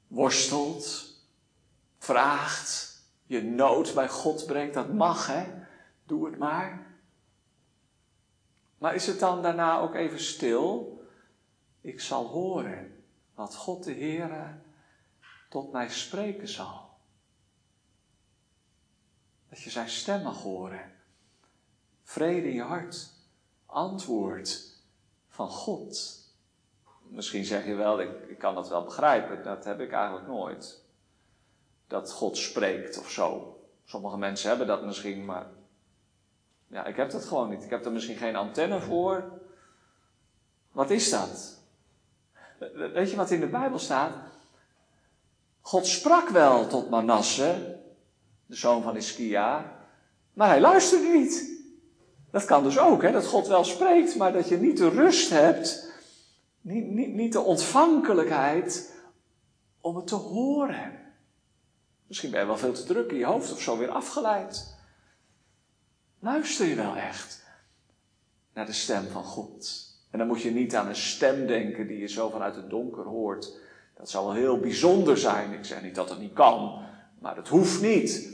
worstelt, 0.07 1.15
vraagt, 1.97 3.03
je 3.25 3.43
nood 3.43 3.93
bij 3.93 4.09
God 4.09 4.45
brengt, 4.45 4.73
dat 4.73 4.93
mag 4.93 5.27
hè, 5.27 5.45
doe 6.05 6.25
het 6.25 6.37
maar. 6.37 6.87
Maar 8.77 8.95
is 8.95 9.07
het 9.07 9.19
dan 9.19 9.41
daarna 9.41 9.79
ook 9.79 9.95
even 9.95 10.19
stil? 10.19 10.97
Ik 11.81 12.01
zal 12.01 12.25
horen 12.25 13.03
wat 13.33 13.55
God 13.55 13.83
de 13.83 13.93
Heere 13.93 14.57
tot 15.49 15.71
mij 15.71 15.89
spreken 15.89 16.47
zal. 16.47 16.89
Dat 19.49 19.61
je 19.61 19.69
zijn 19.69 19.89
stem 19.89 20.23
mag 20.23 20.41
horen. 20.41 20.91
Vrede 22.03 22.47
in 22.47 22.55
je 22.55 22.61
hart. 22.61 23.11
Antwoord 23.65 24.77
van 25.29 25.49
God. 25.49 26.19
Misschien 27.03 27.45
zeg 27.45 27.65
je 27.65 27.73
wel, 27.73 28.01
ik, 28.01 28.29
ik 28.29 28.37
kan 28.37 28.55
dat 28.55 28.69
wel 28.69 28.83
begrijpen. 28.83 29.43
Dat 29.43 29.65
heb 29.65 29.79
ik 29.79 29.91
eigenlijk 29.91 30.27
nooit 30.27 30.83
dat 31.87 32.11
God 32.11 32.37
spreekt 32.37 32.99
of 32.99 33.09
zo. 33.09 33.59
Sommige 33.85 34.17
mensen 34.17 34.49
hebben 34.49 34.67
dat 34.67 34.85
misschien, 34.85 35.25
maar 35.25 35.47
ja, 36.67 36.85
ik 36.85 36.95
heb 36.95 37.11
dat 37.11 37.25
gewoon 37.25 37.49
niet. 37.49 37.63
Ik 37.63 37.69
heb 37.69 37.85
er 37.85 37.91
misschien 37.91 38.17
geen 38.17 38.35
antenne 38.35 38.81
voor. 38.81 39.39
Wat 40.71 40.89
is 40.89 41.09
dat? 41.09 41.57
Weet 42.73 43.09
je 43.09 43.15
wat 43.15 43.31
in 43.31 43.39
de 43.39 43.47
Bijbel 43.47 43.79
staat? 43.79 44.15
God 45.61 45.87
sprak 45.87 46.29
wel 46.29 46.67
tot 46.67 46.89
Manasse, 46.89 47.79
de 48.45 48.55
zoon 48.55 48.81
van 48.81 48.95
Iskia, 48.95 49.77
maar 50.33 50.47
hij 50.47 50.59
luisterde 50.59 51.07
niet. 51.07 51.57
Dat 52.31 52.45
kan 52.45 52.63
dus 52.63 52.79
ook, 52.79 53.01
hè, 53.01 53.11
dat 53.11 53.25
God 53.25 53.47
wel 53.47 53.63
spreekt, 53.63 54.15
maar 54.15 54.33
dat 54.33 54.47
je 54.47 54.57
niet 54.57 54.77
de 54.77 54.89
rust 54.89 55.29
hebt, 55.29 55.91
niet, 56.61 56.85
niet, 56.85 57.13
niet 57.13 57.33
de 57.33 57.39
ontvankelijkheid 57.39 58.93
om 59.81 59.95
het 59.95 60.07
te 60.07 60.15
horen. 60.15 60.99
Misschien 62.07 62.31
ben 62.31 62.39
je 62.39 62.45
wel 62.45 62.57
veel 62.57 62.73
te 62.73 62.83
druk 62.83 63.11
in 63.11 63.17
je 63.17 63.25
hoofd 63.25 63.51
of 63.51 63.61
zo 63.61 63.77
weer 63.77 63.89
afgeleid. 63.89 64.77
Luister 66.19 66.65
je 66.65 66.75
wel 66.75 66.95
echt 66.95 67.43
naar 68.53 68.65
de 68.65 68.73
stem 68.73 69.07
van 69.07 69.23
God? 69.23 69.87
En 70.11 70.17
dan 70.17 70.27
moet 70.27 70.41
je 70.41 70.51
niet 70.51 70.75
aan 70.75 70.87
een 70.87 70.95
stem 70.95 71.47
denken 71.47 71.87
die 71.87 71.97
je 71.97 72.07
zo 72.07 72.29
vanuit 72.29 72.55
het 72.55 72.69
donker 72.69 73.03
hoort. 73.03 73.57
Dat 73.99 74.09
zou 74.09 74.25
wel 74.25 74.33
heel 74.33 74.59
bijzonder 74.59 75.17
zijn. 75.17 75.53
Ik 75.53 75.65
zeg 75.65 75.81
niet 75.81 75.95
dat 75.95 76.09
het 76.09 76.19
niet 76.19 76.33
kan, 76.33 76.85
maar 77.19 77.35
dat 77.35 77.47
hoeft 77.47 77.81
niet. 77.81 78.29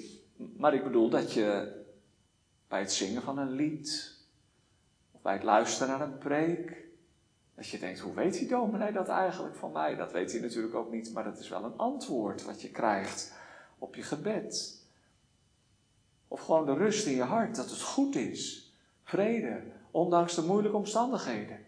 Maar 0.58 0.74
ik 0.74 0.84
bedoel 0.84 1.10
dat 1.10 1.34
je 1.34 1.74
bij 2.68 2.80
het 2.80 2.92
zingen 2.92 3.22
van 3.22 3.38
een 3.38 3.52
lied, 3.52 4.18
of 5.12 5.22
bij 5.22 5.34
het 5.34 5.44
luisteren 5.44 5.88
naar 5.88 6.08
een 6.08 6.18
preek, 6.18 6.84
dat 7.56 7.68
je 7.68 7.80
denkt, 7.80 8.00
hoe 8.00 8.14
weet 8.14 8.34
die 8.34 8.48
dominee 8.48 8.92
dat 8.92 9.08
eigenlijk 9.08 9.56
van 9.56 9.72
mij? 9.72 9.96
Dat 9.96 10.12
weet 10.12 10.32
hij 10.32 10.42
natuurlijk 10.42 10.76
ook 10.76 10.92
niet, 10.92 11.14
maar 11.14 11.24
dat 11.24 11.40
is 11.40 11.50
wel 11.50 11.64
een 11.64 11.78
antwoord 11.78 12.44
wat 12.44 12.62
je 12.62 12.70
krijgt 12.70 13.34
op 13.78 13.96
je 13.96 14.04
gebed. 14.04 14.84
Of 16.28 16.42
gewoon 16.42 16.66
de 16.66 16.74
rust 16.74 17.06
in 17.06 17.16
je 17.16 17.24
hart, 17.24 17.56
dat 17.56 17.70
het 17.70 17.82
goed 17.82 18.16
is. 18.16 18.74
Vrede, 19.04 19.62
ondanks 19.92 20.36
de 20.36 20.42
moeilijke 20.42 20.78
omstandigheden. 20.78 21.66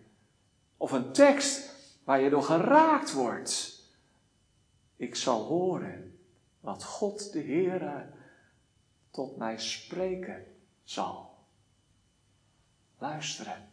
Of 0.78 0.92
een 0.92 1.12
tekst 1.12 1.76
waar 2.04 2.22
je 2.22 2.30
door 2.30 2.44
geraakt 2.44 3.14
wordt. 3.14 3.77
Ik 4.98 5.16
zal 5.16 5.44
horen 5.44 6.20
wat 6.60 6.84
God 6.84 7.32
de 7.32 7.42
Heere 7.42 8.10
tot 9.12 9.38
mij 9.38 9.60
spreken 9.60 10.46
zal. 10.84 11.36
Luisteren 12.98 13.70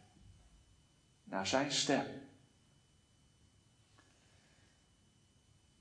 naar 1.23 1.47
zijn 1.47 1.71
stem. 1.71 2.05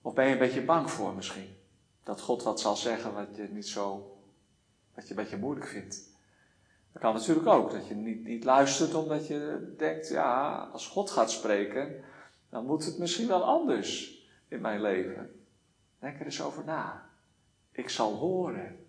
Of 0.02 0.14
ben 0.14 0.26
je 0.26 0.32
een 0.32 0.38
beetje 0.38 0.64
bang 0.64 0.90
voor 0.90 1.14
misschien? 1.14 1.56
Dat 2.02 2.20
God 2.20 2.42
wat 2.42 2.60
zal 2.60 2.76
zeggen 2.76 3.14
wat 3.14 3.36
je 3.36 3.42
niet 3.42 3.68
zo, 3.68 4.16
wat 4.94 5.04
je 5.04 5.10
een 5.10 5.22
beetje 5.22 5.36
moeilijk 5.36 5.66
vindt. 5.66 6.12
Dat 6.92 7.02
kan 7.02 7.14
natuurlijk 7.14 7.46
ook, 7.46 7.70
dat 7.70 7.86
je 7.86 7.94
niet, 7.94 8.24
niet 8.24 8.44
luistert 8.44 8.94
omdat 8.94 9.26
je 9.26 9.72
denkt, 9.78 10.08
ja, 10.08 10.56
als 10.72 10.86
God 10.86 11.10
gaat 11.10 11.30
spreken, 11.30 12.04
dan 12.48 12.66
moet 12.66 12.84
het 12.84 12.98
misschien 12.98 13.28
wel 13.28 13.44
anders 13.44 14.23
in 14.54 14.60
mijn 14.60 14.80
leven. 14.80 15.44
Denk 15.98 16.18
er 16.18 16.24
eens 16.24 16.42
over 16.42 16.64
na. 16.64 17.10
Ik 17.72 17.88
zal 17.88 18.14
horen 18.14 18.86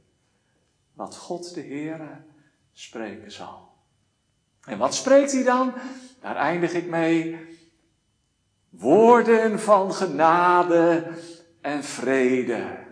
wat 0.93 1.17
God 1.17 1.53
de 1.53 1.61
Heere 1.61 2.23
spreken 2.71 3.31
zal. 3.31 3.73
En 4.61 4.77
wat 4.77 4.95
spreekt 4.95 5.31
hij 5.31 5.43
dan? 5.43 5.73
Daar 6.21 6.35
eindig 6.35 6.73
ik 6.73 6.85
mee. 6.85 7.39
Woorden 8.69 9.59
van 9.59 9.93
genade 9.93 11.11
en 11.61 11.83
vrede. 11.83 12.83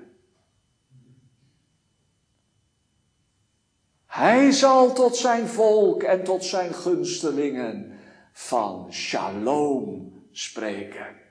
Hij 4.06 4.52
zal 4.52 4.94
tot 4.94 5.16
zijn 5.16 5.48
volk 5.48 6.04
en 6.04 6.24
tot 6.24 6.44
zijn 6.44 6.74
gunstelingen 6.74 8.00
van 8.32 8.94
shalom 8.94 10.14
spreken. 10.32 11.23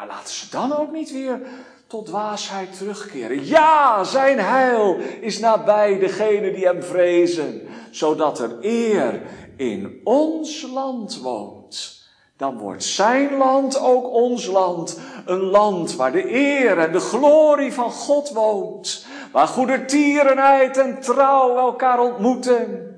Maar 0.00 0.08
laten 0.08 0.34
ze 0.34 0.50
dan 0.50 0.76
ook 0.76 0.92
niet 0.92 1.12
weer 1.12 1.40
tot 1.86 2.06
dwaasheid 2.06 2.76
terugkeren. 2.76 3.46
Ja, 3.46 4.04
zijn 4.04 4.38
heil 4.38 4.96
is 5.20 5.38
nabij 5.38 5.98
degene 5.98 6.52
die 6.52 6.64
hem 6.64 6.82
vrezen, 6.82 7.68
zodat 7.90 8.38
er 8.38 8.56
eer 8.60 9.22
in 9.56 10.00
ons 10.04 10.66
land 10.72 11.20
woont. 11.20 12.04
Dan 12.36 12.58
wordt 12.58 12.84
zijn 12.84 13.36
land 13.36 13.80
ook 13.80 14.12
ons 14.12 14.46
land. 14.46 15.00
Een 15.26 15.42
land 15.42 15.96
waar 15.96 16.12
de 16.12 16.34
eer 16.34 16.78
en 16.78 16.92
de 16.92 17.00
glorie 17.00 17.72
van 17.72 17.90
God 17.90 18.30
woont. 18.30 19.06
Waar 19.32 19.48
goedertierenheid 19.48 20.76
en 20.76 21.00
trouw 21.00 21.56
elkaar 21.56 22.00
ontmoeten. 22.00 22.94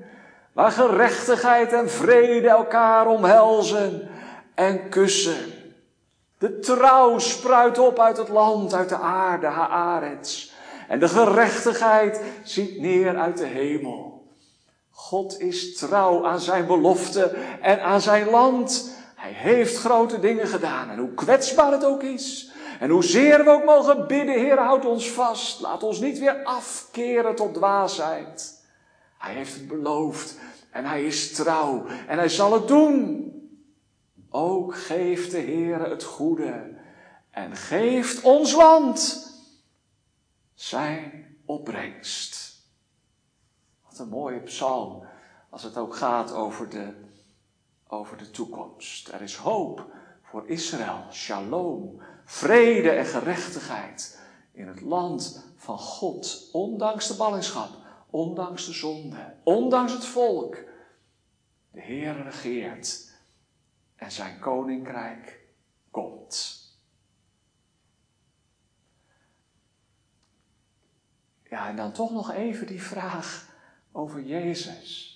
Waar 0.53 0.71
gerechtigheid 0.71 1.73
en 1.73 1.89
vrede 1.89 2.49
elkaar 2.49 3.07
omhelzen 3.07 4.09
en 4.55 4.89
kussen. 4.89 5.52
De 6.43 6.59
trouw 6.59 7.19
spruit 7.19 7.79
op 7.79 7.99
uit 7.99 8.17
het 8.17 8.29
land, 8.29 8.73
uit 8.73 8.89
de 8.89 8.97
aarde, 8.97 9.47
Haaretz. 9.47 10.51
En 10.87 10.99
de 10.99 11.07
gerechtigheid 11.07 12.21
ziet 12.43 12.79
neer 12.79 13.17
uit 13.17 13.37
de 13.37 13.45
hemel. 13.45 14.27
God 14.89 15.39
is 15.39 15.77
trouw 15.77 16.25
aan 16.25 16.39
zijn 16.39 16.67
belofte 16.67 17.35
en 17.61 17.81
aan 17.81 18.01
zijn 18.01 18.29
land. 18.29 18.95
Hij 19.15 19.31
heeft 19.31 19.77
grote 19.77 20.19
dingen 20.19 20.47
gedaan. 20.47 20.89
En 20.89 20.97
hoe 20.97 21.13
kwetsbaar 21.13 21.71
het 21.71 21.85
ook 21.85 22.03
is. 22.03 22.51
En 22.79 22.89
hoezeer 22.89 23.43
we 23.43 23.49
ook 23.49 23.65
mogen 23.65 24.07
bidden, 24.07 24.35
Heer, 24.35 24.57
houd 24.57 24.85
ons 24.85 25.09
vast. 25.09 25.61
Laat 25.61 25.83
ons 25.83 25.99
niet 25.99 26.19
weer 26.19 26.43
afkeren 26.43 27.35
tot 27.35 27.53
dwaasheid. 27.53 28.63
Hij 29.17 29.33
heeft 29.33 29.53
het 29.53 29.67
beloofd. 29.67 30.37
En 30.71 30.85
hij 30.85 31.03
is 31.03 31.33
trouw. 31.33 31.85
En 32.07 32.17
hij 32.17 32.29
zal 32.29 32.53
het 32.53 32.67
doen. 32.67 33.31
Ook 34.35 34.75
geeft 34.75 35.31
de 35.31 35.37
Heer 35.37 35.89
het 35.89 36.03
goede 36.03 36.77
en 37.29 37.55
geeft 37.55 38.21
ons 38.21 38.53
land 38.53 39.27
zijn 40.53 41.37
opbrengst. 41.45 42.61
Wat 43.85 43.99
een 43.99 44.07
mooie 44.07 44.39
psalm 44.39 45.05
als 45.49 45.63
het 45.63 45.77
ook 45.77 45.95
gaat 45.95 46.31
over 46.31 46.69
de, 46.69 46.93
over 47.87 48.17
de 48.17 48.31
toekomst. 48.31 49.07
Er 49.07 49.21
is 49.21 49.35
hoop 49.35 49.85
voor 50.21 50.47
Israël, 50.47 51.05
shalom, 51.11 52.01
vrede 52.25 52.89
en 52.89 53.05
gerechtigheid 53.05 54.19
in 54.51 54.67
het 54.67 54.81
land 54.81 55.45
van 55.55 55.77
God, 55.77 56.49
ondanks 56.51 57.07
de 57.07 57.15
ballingschap, 57.15 57.69
ondanks 58.09 58.65
de 58.65 58.73
zonde, 58.73 59.35
ondanks 59.43 59.93
het 59.93 60.05
volk. 60.05 60.57
De 61.71 61.81
Heer 61.81 62.23
regeert 62.23 63.11
en 64.03 64.11
zijn 64.11 64.39
koninkrijk 64.39 65.39
komt. 65.91 66.61
Ja, 71.49 71.67
en 71.67 71.75
dan 71.75 71.93
toch 71.93 72.11
nog 72.11 72.31
even 72.31 72.67
die 72.67 72.81
vraag 72.81 73.55
over 73.91 74.21
Jezus. 74.21 75.11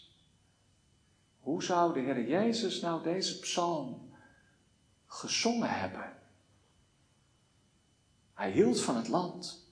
Hoe 1.40 1.64
zou 1.64 1.94
de 1.94 2.00
Heer 2.00 2.28
Jezus 2.28 2.82
nou 2.82 3.04
deze 3.04 3.40
psalm 3.40 4.14
gezongen 5.06 5.80
hebben? 5.80 6.16
Hij 8.34 8.52
hield 8.52 8.82
van 8.82 8.96
het 8.96 9.08
land, 9.08 9.72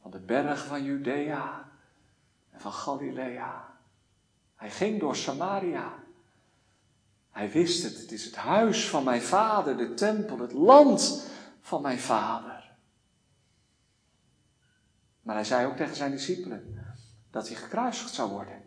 van 0.00 0.10
de 0.10 0.20
berg 0.20 0.66
van 0.66 0.84
Judea 0.84 1.70
en 2.50 2.60
van 2.60 2.72
Galilea. 2.72 3.78
Hij 4.54 4.70
ging 4.70 5.00
door 5.00 5.16
Samaria 5.16 5.99
hij 7.30 7.50
wist 7.50 7.82
het, 7.82 7.96
het 7.96 8.12
is 8.12 8.24
het 8.24 8.36
huis 8.36 8.88
van 8.88 9.04
mijn 9.04 9.22
vader, 9.22 9.76
de 9.76 9.94
tempel, 9.94 10.38
het 10.38 10.52
land 10.52 11.26
van 11.60 11.82
mijn 11.82 11.98
vader. 11.98 12.70
Maar 15.22 15.34
hij 15.34 15.44
zei 15.44 15.66
ook 15.66 15.76
tegen 15.76 15.96
zijn 15.96 16.10
discipelen 16.10 16.84
dat 17.30 17.48
hij 17.48 17.56
gekruisigd 17.56 18.14
zou 18.14 18.30
worden. 18.30 18.62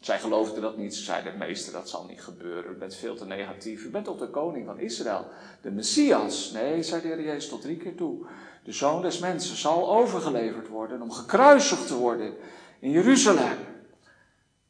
Zij 0.00 0.20
geloofden 0.20 0.62
dat 0.62 0.76
niet. 0.76 0.94
Ze 0.94 1.02
zeiden, 1.02 1.38
meester, 1.38 1.72
dat 1.72 1.88
zal 1.88 2.04
niet 2.04 2.22
gebeuren. 2.22 2.72
U 2.72 2.76
bent 2.76 2.94
veel 2.94 3.16
te 3.16 3.26
negatief. 3.26 3.84
U 3.84 3.90
bent 3.90 4.04
toch 4.04 4.18
de 4.18 4.30
koning 4.30 4.66
van 4.66 4.78
Israël, 4.78 5.26
de 5.60 5.70
Messias. 5.70 6.50
Nee, 6.52 6.82
zei 6.82 7.02
de 7.02 7.08
Heer 7.08 7.22
Jezus 7.22 7.48
tot 7.48 7.60
drie 7.60 7.76
keer 7.76 7.96
toe. 7.96 8.26
De 8.64 8.72
zoon 8.72 9.02
des 9.02 9.18
mensen 9.18 9.56
zal 9.56 9.96
overgeleverd 9.96 10.68
worden 10.68 11.02
om 11.02 11.10
gekruisigd 11.10 11.86
te 11.86 11.94
worden 11.94 12.34
in 12.78 12.90
Jeruzalem. 12.90 13.58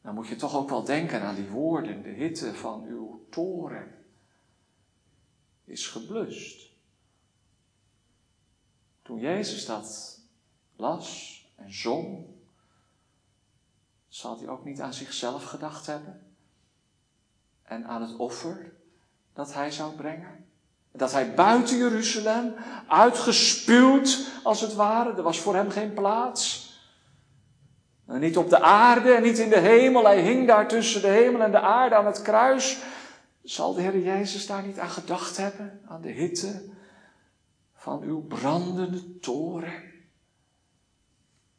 Dan 0.03 0.13
moet 0.13 0.27
je 0.27 0.35
toch 0.35 0.55
ook 0.55 0.69
wel 0.69 0.83
denken 0.83 1.21
aan 1.21 1.35
die 1.35 1.49
woorden. 1.49 2.03
De 2.03 2.09
hitte 2.09 2.53
van 2.53 2.83
uw 2.83 3.25
toren 3.29 4.05
is 5.63 5.87
geblust. 5.87 6.71
Toen 9.01 9.19
Jezus 9.19 9.65
dat 9.65 10.19
las 10.75 11.39
en 11.55 11.73
zong, 11.73 12.25
zal 14.07 14.37
hij 14.39 14.47
ook 14.47 14.65
niet 14.65 14.81
aan 14.81 14.93
zichzelf 14.93 15.43
gedacht 15.43 15.85
hebben 15.85 16.35
en 17.63 17.85
aan 17.85 18.01
het 18.01 18.15
offer 18.15 18.73
dat 19.33 19.53
hij 19.53 19.71
zou 19.71 19.95
brengen. 19.95 20.45
Dat 20.91 21.11
hij 21.11 21.33
buiten 21.33 21.77
Jeruzalem, 21.77 22.53
uitgespuwd 22.87 24.31
als 24.43 24.61
het 24.61 24.73
ware, 24.73 25.13
er 25.13 25.23
was 25.23 25.39
voor 25.39 25.55
hem 25.55 25.69
geen 25.69 25.93
plaats. 25.93 26.62
Niet 28.19 28.37
op 28.37 28.49
de 28.49 28.61
aarde 28.61 29.13
en 29.13 29.23
niet 29.23 29.37
in 29.37 29.49
de 29.49 29.59
hemel. 29.59 30.05
Hij 30.05 30.21
hing 30.21 30.47
daar 30.47 30.67
tussen 30.67 31.01
de 31.01 31.07
hemel 31.07 31.41
en 31.41 31.51
de 31.51 31.59
aarde 31.59 31.95
aan 31.95 32.05
het 32.05 32.21
kruis. 32.21 32.81
Zal 33.43 33.73
de 33.73 33.81
Heer 33.81 33.99
Jezus 33.99 34.47
daar 34.47 34.65
niet 34.65 34.79
aan 34.79 34.89
gedacht 34.89 35.37
hebben? 35.37 35.81
Aan 35.87 36.01
de 36.01 36.11
hitte 36.11 36.63
van 37.73 38.01
uw 38.01 38.21
brandende 38.27 39.19
toren? 39.19 39.91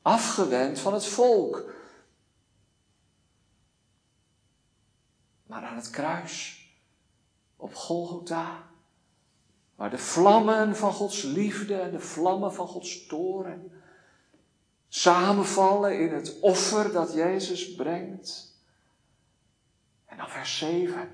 Afgewend 0.03 0.79
van 0.79 0.95
het 0.95 1.07
volk. 1.07 1.73
Maar 5.47 5.63
aan 5.63 5.77
het 5.77 5.91
kruis, 5.91 6.69
op 7.57 7.75
Golgotha, 7.75 8.63
waar 9.75 9.91
de 9.91 9.99
vlammen 9.99 10.77
van 10.77 10.93
Gods 10.93 11.23
liefde 11.23 11.75
en 11.75 11.91
de 11.91 12.01
vlammen 12.01 12.55
van 12.55 12.67
Gods 12.67 13.07
toren 13.07 13.73
samenvallen 14.95 16.01
in 16.01 16.13
het 16.13 16.41
offer 16.41 16.93
dat 16.93 17.13
Jezus 17.13 17.75
brengt. 17.75 18.57
En 20.05 20.17
dan 20.17 20.29
vers 20.29 20.59
7. 20.59 21.11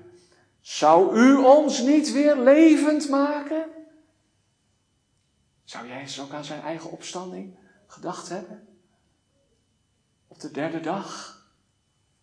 Zou 0.59 1.17
u 1.19 1.35
ons 1.35 1.79
niet 1.79 2.11
weer 2.11 2.37
levend 2.37 3.09
maken? 3.09 3.69
Zou 5.63 5.87
Jezus 5.87 6.19
ook 6.19 6.31
aan 6.31 6.45
zijn 6.45 6.61
eigen 6.61 6.91
opstanding 6.91 7.57
gedacht 7.87 8.29
hebben? 8.29 8.67
Op 10.27 10.39
de 10.39 10.51
derde 10.51 10.79
dag. 10.79 11.39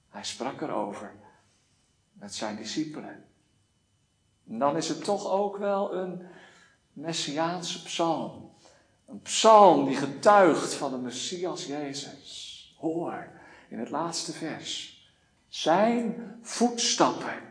Hij 0.09 0.25
sprak 0.25 0.61
erover 0.61 1.15
met 2.13 2.35
zijn 2.35 2.57
discipelen. 2.57 3.25
En 4.49 4.59
dan 4.59 4.77
is 4.77 4.89
het 4.89 5.05
toch 5.05 5.27
ook 5.31 5.57
wel 5.57 5.95
een 5.95 6.27
messiaanse 6.93 7.83
psalm. 7.83 8.48
Een 9.09 9.23
psalm 9.23 9.85
die 9.85 9.97
getuigt 9.97 10.75
van 10.75 10.91
de 10.91 10.97
Messias 10.97 11.67
Jezus. 11.67 12.75
Hoor 12.79 13.29
in 13.69 13.79
het 13.79 13.91
laatste 13.91 14.33
vers. 14.33 15.03
Zijn 15.49 16.39
voetstappen. 16.43 17.43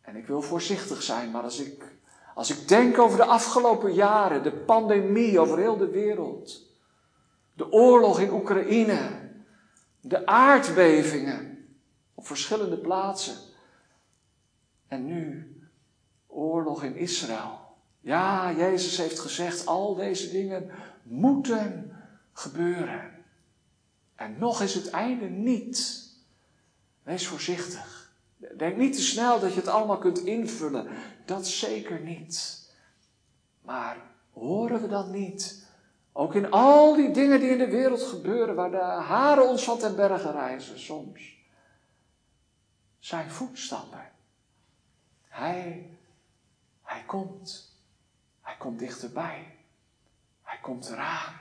En 0.00 0.16
ik 0.16 0.26
wil 0.26 0.42
voorzichtig 0.42 1.02
zijn, 1.02 1.30
maar 1.30 1.42
als 1.42 1.60
ik, 1.60 1.96
als 2.34 2.50
ik 2.50 2.68
denk 2.68 2.98
over 2.98 3.16
de 3.16 3.24
afgelopen 3.24 3.92
jaren, 3.92 4.42
de 4.42 4.52
pandemie 4.52 5.38
over 5.38 5.58
heel 5.58 5.76
de 5.76 5.90
wereld, 5.90 6.62
de 7.54 7.72
oorlog 7.72 8.20
in 8.20 8.32
Oekraïne, 8.32 9.30
de 10.00 10.26
aardbevingen 10.26 11.68
op 12.14 12.26
verschillende 12.26 12.78
plaatsen 12.78 13.36
en 14.88 15.06
nu 15.06 15.56
oorlog 16.26 16.82
in 16.82 16.96
Israël. 16.96 17.63
Ja, 18.04 18.52
Jezus 18.52 18.96
heeft 18.96 19.18
gezegd, 19.18 19.66
al 19.66 19.94
deze 19.94 20.30
dingen 20.30 20.70
moeten 21.02 21.96
gebeuren. 22.32 23.24
En 24.14 24.38
nog 24.38 24.62
is 24.62 24.74
het 24.74 24.90
einde 24.90 25.26
niet. 25.26 26.08
Wees 27.02 27.26
voorzichtig. 27.26 28.12
Denk 28.56 28.76
niet 28.76 28.94
te 28.94 29.00
snel 29.00 29.40
dat 29.40 29.52
je 29.52 29.60
het 29.60 29.68
allemaal 29.68 29.98
kunt 29.98 30.18
invullen. 30.18 30.88
Dat 31.24 31.46
zeker 31.46 32.00
niet. 32.00 32.68
Maar 33.62 33.96
horen 34.32 34.80
we 34.80 34.88
dat 34.88 35.08
niet? 35.08 35.66
Ook 36.12 36.34
in 36.34 36.50
al 36.50 36.94
die 36.96 37.10
dingen 37.10 37.40
die 37.40 37.50
in 37.50 37.58
de 37.58 37.70
wereld 37.70 38.02
gebeuren, 38.02 38.54
waar 38.54 38.70
de 38.70 38.76
haren 38.82 39.48
ons 39.48 39.64
van 39.64 39.78
ten 39.78 39.96
bergen 39.96 40.32
reizen 40.32 40.80
soms. 40.80 41.36
Zijn 42.98 43.30
voetstappen. 43.30 44.10
Hij, 45.28 45.90
hij 46.82 47.02
komt. 47.06 47.73
Hij 48.44 48.56
komt 48.56 48.78
dichterbij. 48.78 49.58
Hij 50.42 50.58
komt 50.58 50.88
eraan. 50.88 51.34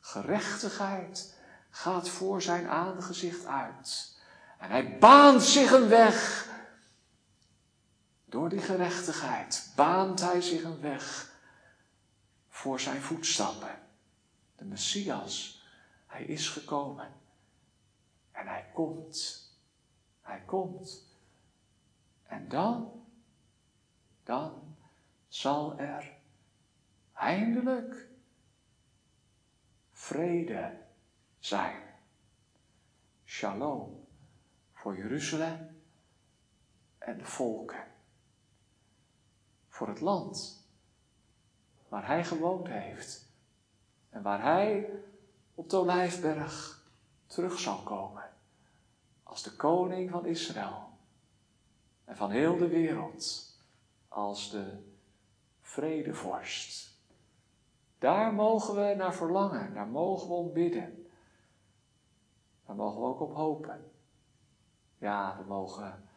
Gerechtigheid 0.00 1.38
gaat 1.70 2.08
voor 2.08 2.42
zijn 2.42 2.68
aangezicht 2.68 3.46
uit. 3.46 4.18
En 4.58 4.70
hij 4.70 4.98
baant 4.98 5.42
zich 5.42 5.70
een 5.72 5.88
weg. 5.88 6.48
Door 8.24 8.48
die 8.48 8.60
gerechtigheid 8.60 9.72
baant 9.76 10.20
hij 10.20 10.40
zich 10.40 10.62
een 10.62 10.80
weg 10.80 11.32
voor 12.48 12.80
zijn 12.80 13.02
voetstappen. 13.02 13.78
De 14.56 14.64
Messias, 14.64 15.64
hij 16.06 16.24
is 16.24 16.48
gekomen. 16.48 17.12
En 18.32 18.46
hij 18.46 18.70
komt. 18.72 19.48
Hij 20.22 20.42
komt. 20.46 21.04
En 22.26 22.48
dan, 22.48 23.04
dan 24.24 24.69
zal 25.30 25.78
er 25.78 26.12
eindelijk 27.12 28.08
vrede 29.92 30.78
zijn. 31.38 31.82
Shalom 33.24 34.06
voor 34.72 34.96
Jeruzalem 34.96 35.82
en 36.98 37.18
de 37.18 37.24
volken. 37.24 37.84
Voor 39.68 39.88
het 39.88 40.00
land 40.00 40.66
waar 41.88 42.06
hij 42.06 42.24
gewoond 42.24 42.68
heeft 42.68 43.28
en 44.08 44.22
waar 44.22 44.42
hij 44.42 44.90
op 45.54 45.70
de 45.70 45.76
Olijfberg 45.76 46.84
terug 47.26 47.58
zal 47.58 47.82
komen 47.82 48.30
als 49.22 49.42
de 49.42 49.56
koning 49.56 50.10
van 50.10 50.26
Israël 50.26 50.88
en 52.04 52.16
van 52.16 52.30
heel 52.30 52.56
de 52.56 52.68
wereld 52.68 53.54
als 54.08 54.50
de 54.50 54.89
vredevorst. 55.70 56.98
Daar 57.98 58.34
mogen 58.34 58.74
we 58.74 58.94
naar 58.94 59.14
verlangen, 59.14 59.74
daar 59.74 59.86
mogen 59.86 60.28
we 60.28 60.34
om 60.34 60.52
bidden. 60.52 61.10
Daar 62.66 62.76
mogen 62.76 63.00
we 63.00 63.06
ook 63.06 63.20
op 63.20 63.34
hopen. 63.34 63.90
Ja, 64.98 65.36
we 65.38 65.44
mogen 65.44 66.08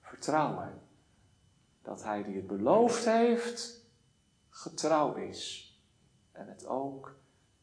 vertrouwen 0.00 0.82
dat 1.82 2.04
Hij 2.04 2.22
die 2.22 2.36
het 2.36 2.46
beloofd 2.46 3.04
heeft, 3.04 3.84
getrouw 4.48 5.14
is 5.14 5.74
en 6.32 6.48
het 6.48 6.66
ook 6.66 7.16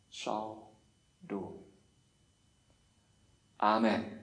zal 0.07 0.73
doen. 1.19 1.71
Amen. 3.55 4.16